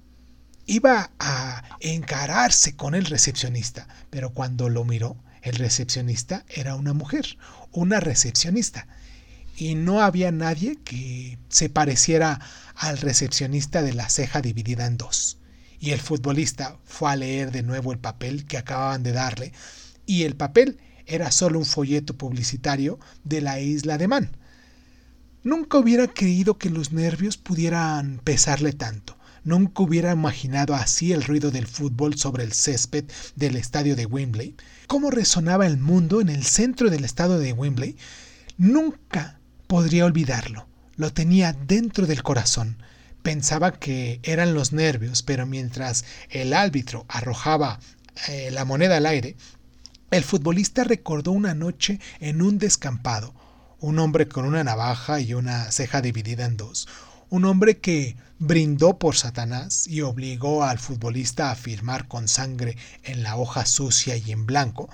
iba 0.66 1.10
a 1.18 1.62
encararse 1.80 2.76
con 2.76 2.94
el 2.94 3.06
recepcionista, 3.06 3.88
pero 4.10 4.32
cuando 4.32 4.68
lo 4.68 4.84
miró, 4.84 5.16
el 5.42 5.56
recepcionista 5.56 6.44
era 6.48 6.76
una 6.76 6.92
mujer, 6.92 7.36
una 7.72 8.00
recepcionista, 8.00 8.86
y 9.56 9.74
no 9.74 10.00
había 10.00 10.30
nadie 10.32 10.76
que 10.84 11.38
se 11.48 11.68
pareciera 11.68 12.40
al 12.74 12.98
recepcionista 12.98 13.82
de 13.82 13.92
la 13.92 14.08
ceja 14.08 14.40
dividida 14.40 14.86
en 14.86 14.96
dos. 14.96 15.38
Y 15.82 15.90
el 15.90 15.98
futbolista 15.98 16.78
fue 16.84 17.10
a 17.10 17.16
leer 17.16 17.50
de 17.50 17.64
nuevo 17.64 17.90
el 17.90 17.98
papel 17.98 18.44
que 18.46 18.56
acababan 18.56 19.02
de 19.02 19.10
darle, 19.10 19.52
y 20.06 20.22
el 20.22 20.36
papel 20.36 20.78
era 21.06 21.32
solo 21.32 21.58
un 21.58 21.64
folleto 21.64 22.16
publicitario 22.16 23.00
de 23.24 23.40
la 23.40 23.58
isla 23.58 23.98
de 23.98 24.06
Man. 24.06 24.30
Nunca 25.42 25.78
hubiera 25.78 26.06
creído 26.06 26.56
que 26.56 26.70
los 26.70 26.92
nervios 26.92 27.36
pudieran 27.36 28.20
pesarle 28.22 28.72
tanto. 28.72 29.18
Nunca 29.42 29.82
hubiera 29.82 30.12
imaginado 30.12 30.76
así 30.76 31.10
el 31.10 31.24
ruido 31.24 31.50
del 31.50 31.66
fútbol 31.66 32.16
sobre 32.16 32.44
el 32.44 32.52
césped 32.52 33.06
del 33.34 33.56
estadio 33.56 33.96
de 33.96 34.06
Wembley. 34.06 34.54
Cómo 34.86 35.10
resonaba 35.10 35.66
el 35.66 35.78
mundo 35.78 36.20
en 36.20 36.28
el 36.28 36.44
centro 36.44 36.90
del 36.90 37.04
estadio 37.04 37.40
de 37.40 37.54
Wembley. 37.54 37.96
Nunca 38.56 39.40
podría 39.66 40.04
olvidarlo. 40.04 40.68
Lo 40.94 41.12
tenía 41.12 41.52
dentro 41.52 42.06
del 42.06 42.22
corazón. 42.22 42.76
Pensaba 43.22 43.72
que 43.72 44.20
eran 44.22 44.54
los 44.54 44.72
nervios, 44.72 45.22
pero 45.22 45.46
mientras 45.46 46.04
el 46.30 46.52
árbitro 46.52 47.06
arrojaba 47.08 47.78
eh, 48.28 48.50
la 48.50 48.64
moneda 48.64 48.96
al 48.96 49.06
aire, 49.06 49.36
el 50.10 50.24
futbolista 50.24 50.84
recordó 50.84 51.32
una 51.32 51.54
noche 51.54 51.98
en 52.20 52.42
un 52.42 52.58
descampado, 52.58 53.34
un 53.80 53.98
hombre 53.98 54.28
con 54.28 54.44
una 54.44 54.62
navaja 54.62 55.20
y 55.20 55.34
una 55.34 55.72
ceja 55.72 56.02
dividida 56.02 56.44
en 56.44 56.56
dos, 56.58 56.86
un 57.30 57.46
hombre 57.46 57.78
que 57.78 58.16
brindó 58.38 58.98
por 58.98 59.16
Satanás 59.16 59.86
y 59.88 60.02
obligó 60.02 60.64
al 60.64 60.78
futbolista 60.78 61.50
a 61.50 61.54
firmar 61.54 62.08
con 62.08 62.28
sangre 62.28 62.76
en 63.04 63.22
la 63.22 63.36
hoja 63.36 63.64
sucia 63.64 64.14
y 64.16 64.32
en 64.32 64.44
blanco, 64.44 64.90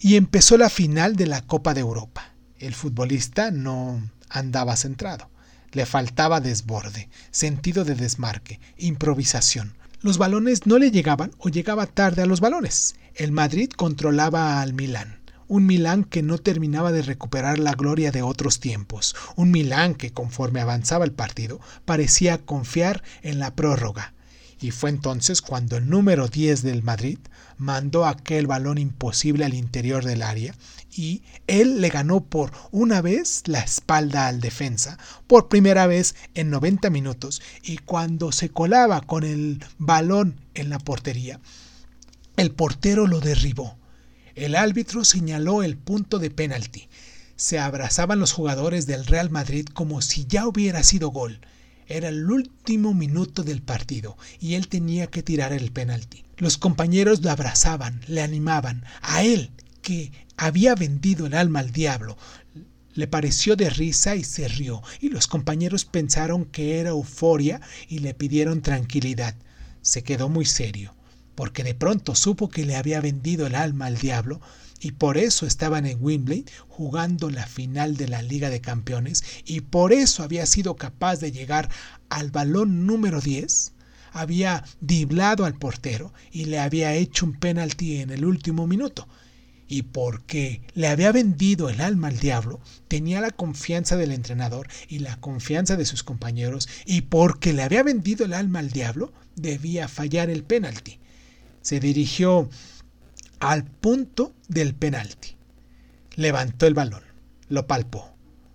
y 0.00 0.16
empezó 0.16 0.56
la 0.56 0.68
final 0.68 1.14
de 1.14 1.28
la 1.28 1.42
Copa 1.42 1.72
de 1.72 1.80
Europa. 1.80 2.34
El 2.58 2.74
futbolista 2.74 3.52
no 3.52 4.02
andaba 4.28 4.76
centrado, 4.76 5.29
le 5.72 5.86
faltaba 5.86 6.40
desborde, 6.40 7.08
sentido 7.30 7.84
de 7.84 7.94
desmarque, 7.94 8.60
improvisación. 8.76 9.74
Los 10.00 10.18
balones 10.18 10.66
no 10.66 10.78
le 10.78 10.90
llegaban 10.90 11.32
o 11.38 11.48
llegaba 11.48 11.86
tarde 11.86 12.22
a 12.22 12.26
los 12.26 12.40
balones. 12.40 12.96
El 13.14 13.32
Madrid 13.32 13.70
controlaba 13.70 14.62
al 14.62 14.72
Milán. 14.72 15.20
Un 15.46 15.66
Milán 15.66 16.04
que 16.04 16.22
no 16.22 16.38
terminaba 16.38 16.92
de 16.92 17.02
recuperar 17.02 17.58
la 17.58 17.72
gloria 17.72 18.12
de 18.12 18.22
otros 18.22 18.60
tiempos. 18.60 19.14
Un 19.36 19.50
Milán 19.50 19.94
que 19.94 20.12
conforme 20.12 20.60
avanzaba 20.60 21.04
el 21.04 21.12
partido 21.12 21.60
parecía 21.84 22.38
confiar 22.38 23.02
en 23.22 23.38
la 23.38 23.54
prórroga. 23.54 24.14
Y 24.60 24.70
fue 24.70 24.90
entonces 24.90 25.42
cuando 25.42 25.76
el 25.76 25.88
número 25.88 26.28
10 26.28 26.62
del 26.62 26.82
Madrid 26.82 27.18
mandó 27.60 28.06
aquel 28.06 28.46
balón 28.46 28.78
imposible 28.78 29.44
al 29.44 29.54
interior 29.54 30.04
del 30.04 30.22
área 30.22 30.54
y 30.90 31.22
él 31.46 31.80
le 31.80 31.90
ganó 31.90 32.24
por 32.24 32.52
una 32.72 33.00
vez 33.02 33.42
la 33.46 33.60
espalda 33.60 34.26
al 34.26 34.40
defensa, 34.40 34.98
por 35.26 35.48
primera 35.48 35.86
vez 35.86 36.14
en 36.34 36.50
90 36.50 36.90
minutos, 36.90 37.40
y 37.62 37.78
cuando 37.78 38.32
se 38.32 38.48
colaba 38.48 39.02
con 39.02 39.22
el 39.24 39.64
balón 39.78 40.40
en 40.54 40.70
la 40.70 40.78
portería, 40.78 41.38
el 42.36 42.50
portero 42.50 43.06
lo 43.06 43.20
derribó. 43.20 43.76
El 44.34 44.56
árbitro 44.56 45.04
señaló 45.04 45.62
el 45.62 45.76
punto 45.76 46.18
de 46.18 46.30
penalti. 46.30 46.88
Se 47.36 47.58
abrazaban 47.58 48.18
los 48.18 48.32
jugadores 48.32 48.86
del 48.86 49.06
Real 49.06 49.30
Madrid 49.30 49.66
como 49.72 50.00
si 50.00 50.24
ya 50.26 50.46
hubiera 50.46 50.82
sido 50.82 51.10
gol. 51.10 51.40
Era 51.86 52.08
el 52.08 52.30
último 52.30 52.94
minuto 52.94 53.42
del 53.42 53.60
partido 53.60 54.16
y 54.40 54.54
él 54.54 54.68
tenía 54.68 55.08
que 55.08 55.22
tirar 55.22 55.52
el 55.52 55.70
penalti. 55.72 56.24
Los 56.40 56.56
compañeros 56.56 57.20
lo 57.20 57.30
abrazaban, 57.30 58.00
le 58.08 58.22
animaban. 58.22 58.82
A 59.02 59.22
él, 59.22 59.50
que 59.82 60.10
había 60.38 60.74
vendido 60.74 61.26
el 61.26 61.34
alma 61.34 61.58
al 61.58 61.70
diablo, 61.70 62.16
le 62.94 63.06
pareció 63.06 63.56
de 63.56 63.68
risa 63.68 64.16
y 64.16 64.24
se 64.24 64.48
rió, 64.48 64.82
y 65.02 65.10
los 65.10 65.26
compañeros 65.26 65.84
pensaron 65.84 66.46
que 66.46 66.80
era 66.80 66.90
euforia 66.90 67.60
y 67.88 67.98
le 67.98 68.14
pidieron 68.14 68.62
tranquilidad. 68.62 69.34
Se 69.82 70.02
quedó 70.02 70.30
muy 70.30 70.46
serio, 70.46 70.94
porque 71.34 71.62
de 71.62 71.74
pronto 71.74 72.14
supo 72.14 72.48
que 72.48 72.64
le 72.64 72.76
había 72.76 73.02
vendido 73.02 73.46
el 73.46 73.54
alma 73.54 73.84
al 73.84 73.98
diablo 73.98 74.40
y 74.80 74.92
por 74.92 75.18
eso 75.18 75.44
estaban 75.44 75.84
en 75.84 76.02
Wembley 76.02 76.46
jugando 76.68 77.28
la 77.28 77.46
final 77.46 77.98
de 77.98 78.08
la 78.08 78.22
Liga 78.22 78.48
de 78.48 78.62
Campeones 78.62 79.22
y 79.44 79.60
por 79.60 79.92
eso 79.92 80.22
había 80.22 80.46
sido 80.46 80.76
capaz 80.76 81.16
de 81.16 81.32
llegar 81.32 81.68
al 82.08 82.30
balón 82.30 82.86
número 82.86 83.20
10, 83.20 83.74
había 84.12 84.64
diblado 84.80 85.44
al 85.44 85.54
portero 85.54 86.12
y 86.30 86.46
le 86.46 86.58
había 86.58 86.94
hecho 86.94 87.26
un 87.26 87.34
penalti 87.34 88.00
en 88.00 88.10
el 88.10 88.24
último 88.24 88.66
minuto. 88.66 89.08
Y 89.68 89.82
porque 89.82 90.62
le 90.74 90.88
había 90.88 91.12
vendido 91.12 91.68
el 91.68 91.80
alma 91.80 92.08
al 92.08 92.18
diablo, 92.18 92.60
tenía 92.88 93.20
la 93.20 93.30
confianza 93.30 93.96
del 93.96 94.10
entrenador 94.10 94.68
y 94.88 94.98
la 94.98 95.16
confianza 95.20 95.76
de 95.76 95.84
sus 95.84 96.02
compañeros, 96.02 96.68
y 96.86 97.02
porque 97.02 97.52
le 97.52 97.62
había 97.62 97.84
vendido 97.84 98.24
el 98.24 98.32
alma 98.32 98.58
al 98.58 98.70
diablo, 98.70 99.12
debía 99.36 99.86
fallar 99.86 100.28
el 100.28 100.42
penalti. 100.42 100.98
Se 101.62 101.78
dirigió 101.78 102.50
al 103.38 103.64
punto 103.64 104.34
del 104.48 104.74
penalti. 104.74 105.36
Levantó 106.16 106.66
el 106.66 106.74
balón, 106.74 107.04
lo 107.48 107.66
palpó, 107.66 108.12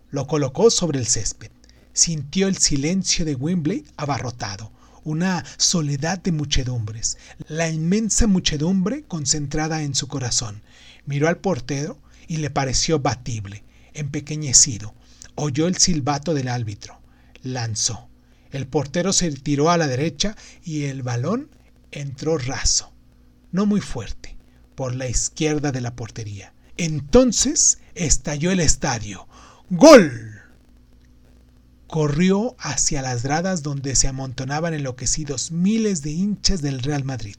lo 0.10 0.28
colocó 0.28 0.70
sobre 0.70 1.00
el 1.00 1.08
césped. 1.08 1.50
Sintió 1.94 2.48
el 2.48 2.58
silencio 2.58 3.24
de 3.24 3.36
Wembley 3.36 3.86
abarrotado, 3.96 4.72
una 5.06 5.46
soledad 5.58 6.20
de 6.20 6.34
muchedumbres, 6.34 7.18
la 7.48 7.70
inmensa 7.70 8.28
muchedumbre 8.28 9.04
concentrada 9.04 9.84
en 9.84 9.96
su 9.96 10.08
corazón. 10.08 10.64
Miró 11.06 11.30
al 11.30 11.38
portero 11.38 12.00
y 12.28 12.38
le 12.38 12.50
pareció 12.50 13.00
batible, 13.00 13.64
empequeñecido. 13.94 14.94
Oyó 15.36 15.68
el 15.68 15.78
silbato 15.78 16.34
del 16.34 16.50
árbitro. 16.50 17.00
Lanzó. 17.44 18.10
El 18.52 18.68
portero 18.68 19.14
se 19.14 19.32
tiró 19.32 19.70
a 19.70 19.78
la 19.78 19.88
derecha 19.88 20.36
y 20.64 20.86
el 20.86 21.04
balón 21.04 21.50
entró 21.92 22.38
raso, 22.38 22.92
no 23.52 23.66
muy 23.66 23.82
fuerte, 23.82 24.38
por 24.74 24.96
la 24.96 25.08
izquierda 25.08 25.72
de 25.72 25.82
la 25.82 25.96
portería. 25.96 26.54
Entonces 26.78 27.80
estalló 27.94 28.52
el 28.52 28.60
estadio. 28.60 29.28
¡Gol! 29.70 30.35
Corrió 31.88 32.56
hacia 32.60 33.02
las 33.02 33.24
gradas 33.24 33.64
donde 33.64 33.96
se 33.96 34.08
amontonaban 34.08 34.74
enloquecidos 34.74 35.52
miles 35.52 36.02
de 36.02 36.12
hinchas 36.12 36.62
del 36.62 36.82
Real 36.82 37.04
Madrid. 37.04 37.36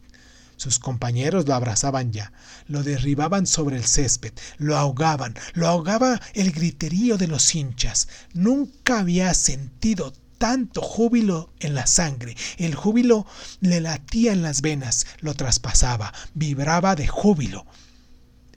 Sus 0.56 0.78
compañeros 0.78 1.46
lo 1.46 1.54
abrazaban 1.54 2.12
ya, 2.12 2.32
lo 2.66 2.82
derribaban 2.82 3.46
sobre 3.46 3.76
el 3.76 3.85
césped, 3.85 4.32
lo 4.56 4.76
ahogaban, 4.76 5.35
lo 5.52 5.68
ahogaba 5.68 6.20
el 6.32 6.52
griterío 6.52 7.18
de 7.18 7.26
los 7.26 7.54
hinchas. 7.54 8.09
Nunca 8.32 9.00
había 9.00 9.35
sentido 9.35 10.14
tanto 10.38 10.80
júbilo 10.80 11.52
en 11.61 11.74
la 11.74 11.87
sangre. 11.87 12.37
El 12.56 12.74
júbilo 12.74 13.26
le 13.61 13.80
latía 13.80 14.32
en 14.32 14.42
las 14.42 14.62
venas, 14.62 15.06
lo 15.20 15.35
traspasaba, 15.35 16.14
vibraba 16.35 16.94
de 16.94 17.06
júbilo. 17.06 17.66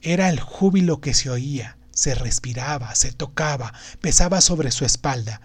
Era 0.02 0.30
el 0.30 0.40
júbilo 0.40 1.02
que 1.02 1.14
se 1.14 1.30
oía, 1.30 1.78
se 1.92 2.16
respiraba, 2.16 2.96
se 2.96 3.12
tocaba, 3.12 3.74
pesaba 4.00 4.40
sobre 4.40 4.72
su 4.72 4.86
espalda. 4.86 5.42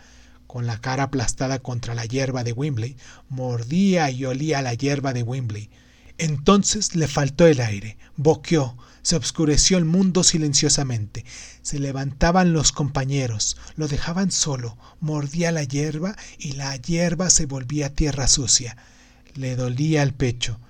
Con 0.55 0.69
la 0.69 0.81
cara 0.81 1.03
aplastada 1.03 1.59
contra 1.59 1.97
la 1.97 2.05
hierba 2.05 2.45
de 2.45 2.53
Wembley, 2.53 2.97
mordía 3.29 4.09
y 4.13 4.25
olía 4.25 4.63
la 4.63 4.73
hierba 4.73 5.13
de 5.13 5.25
Wembley. 5.25 5.69
Entonces 6.17 6.95
le 6.95 7.09
faltó 7.09 7.49
el 7.49 7.61
aire, 7.61 7.99
boqueó, 8.15 8.77
se 9.03 9.17
obscureció 9.17 9.79
el 9.79 9.85
mundo 9.85 10.23
silenciosamente. 10.23 11.25
Se 11.63 11.81
levantaban 11.81 12.53
los 12.53 12.71
compañeros, 12.71 13.57
lo 13.75 13.89
dejaban 13.89 14.31
solo, 14.31 14.79
mordía 15.01 15.51
la 15.51 15.65
hierba 15.65 16.15
y 16.39 16.53
la 16.53 16.77
hierba 16.77 17.31
se 17.31 17.47
volvía 17.47 17.93
tierra 17.93 18.29
sucia. 18.29 18.77
Le 19.35 19.57
dolía 19.57 20.05
el 20.05 20.15
pecho. 20.15 20.61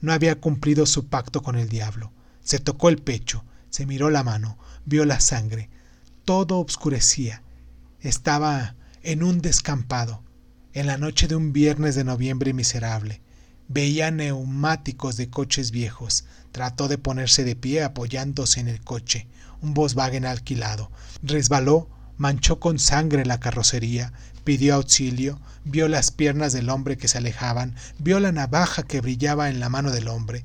No 0.00 0.14
había 0.14 0.40
cumplido 0.40 0.86
su 0.86 1.08
pacto 1.08 1.42
con 1.42 1.56
el 1.56 1.68
diablo. 1.68 2.12
Se 2.42 2.60
tocó 2.60 2.88
el 2.88 2.96
pecho, 2.96 3.44
se 3.68 3.84
miró 3.84 4.08
la 4.08 4.22
mano, 4.22 4.56
vio 4.86 5.04
la 5.04 5.20
sangre. 5.20 5.68
Todo 6.24 6.56
obscurecía. 6.56 7.42
Estaba 8.00 8.74
en 9.02 9.22
un 9.22 9.40
descampado, 9.40 10.22
en 10.74 10.86
la 10.86 10.96
noche 10.96 11.26
de 11.26 11.34
un 11.34 11.52
viernes 11.52 11.94
de 11.94 12.04
noviembre 12.04 12.52
miserable. 12.52 13.20
Veía 13.68 14.10
neumáticos 14.10 15.16
de 15.16 15.28
coches 15.28 15.70
viejos. 15.70 16.24
Trató 16.52 16.88
de 16.88 16.98
ponerse 16.98 17.44
de 17.44 17.56
pie 17.56 17.82
apoyándose 17.82 18.60
en 18.60 18.68
el 18.68 18.82
coche, 18.82 19.26
un 19.60 19.74
Volkswagen 19.74 20.26
alquilado. 20.26 20.90
Resbaló, 21.22 21.88
manchó 22.16 22.60
con 22.60 22.78
sangre 22.78 23.24
la 23.24 23.40
carrocería, 23.40 24.12
pidió 24.44 24.74
auxilio, 24.74 25.40
vio 25.64 25.88
las 25.88 26.10
piernas 26.10 26.52
del 26.52 26.68
hombre 26.68 26.96
que 26.96 27.08
se 27.08 27.18
alejaban, 27.18 27.74
vio 27.98 28.20
la 28.20 28.32
navaja 28.32 28.82
que 28.82 29.00
brillaba 29.00 29.48
en 29.48 29.60
la 29.60 29.68
mano 29.68 29.90
del 29.90 30.08
hombre. 30.08 30.44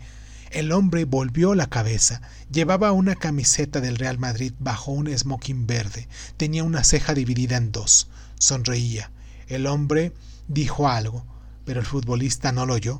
El 0.49 0.71
hombre 0.71 1.03
volvió 1.03 1.55
la 1.55 1.67
cabeza. 1.67 2.21
Llevaba 2.49 2.93
una 2.93 3.15
camiseta 3.15 3.81
del 3.81 3.97
Real 3.97 4.17
Madrid 4.17 4.53
bajo 4.59 4.93
un 4.93 5.15
smoking 5.15 5.67
verde. 5.67 6.07
Tenía 6.37 6.63
una 6.63 6.85
ceja 6.85 7.13
dividida 7.13 7.57
en 7.57 7.73
dos. 7.73 8.07
Sonreía. 8.39 9.11
El 9.47 9.67
hombre 9.67 10.13
dijo 10.47 10.87
algo, 10.87 11.25
pero 11.65 11.79
el 11.79 11.85
futbolista 11.85 12.51
no 12.51 12.65
lo 12.65 12.75
oyó 12.75 12.99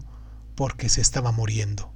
porque 0.55 0.89
se 0.89 1.01
estaba 1.01 1.31
muriendo. 1.31 1.91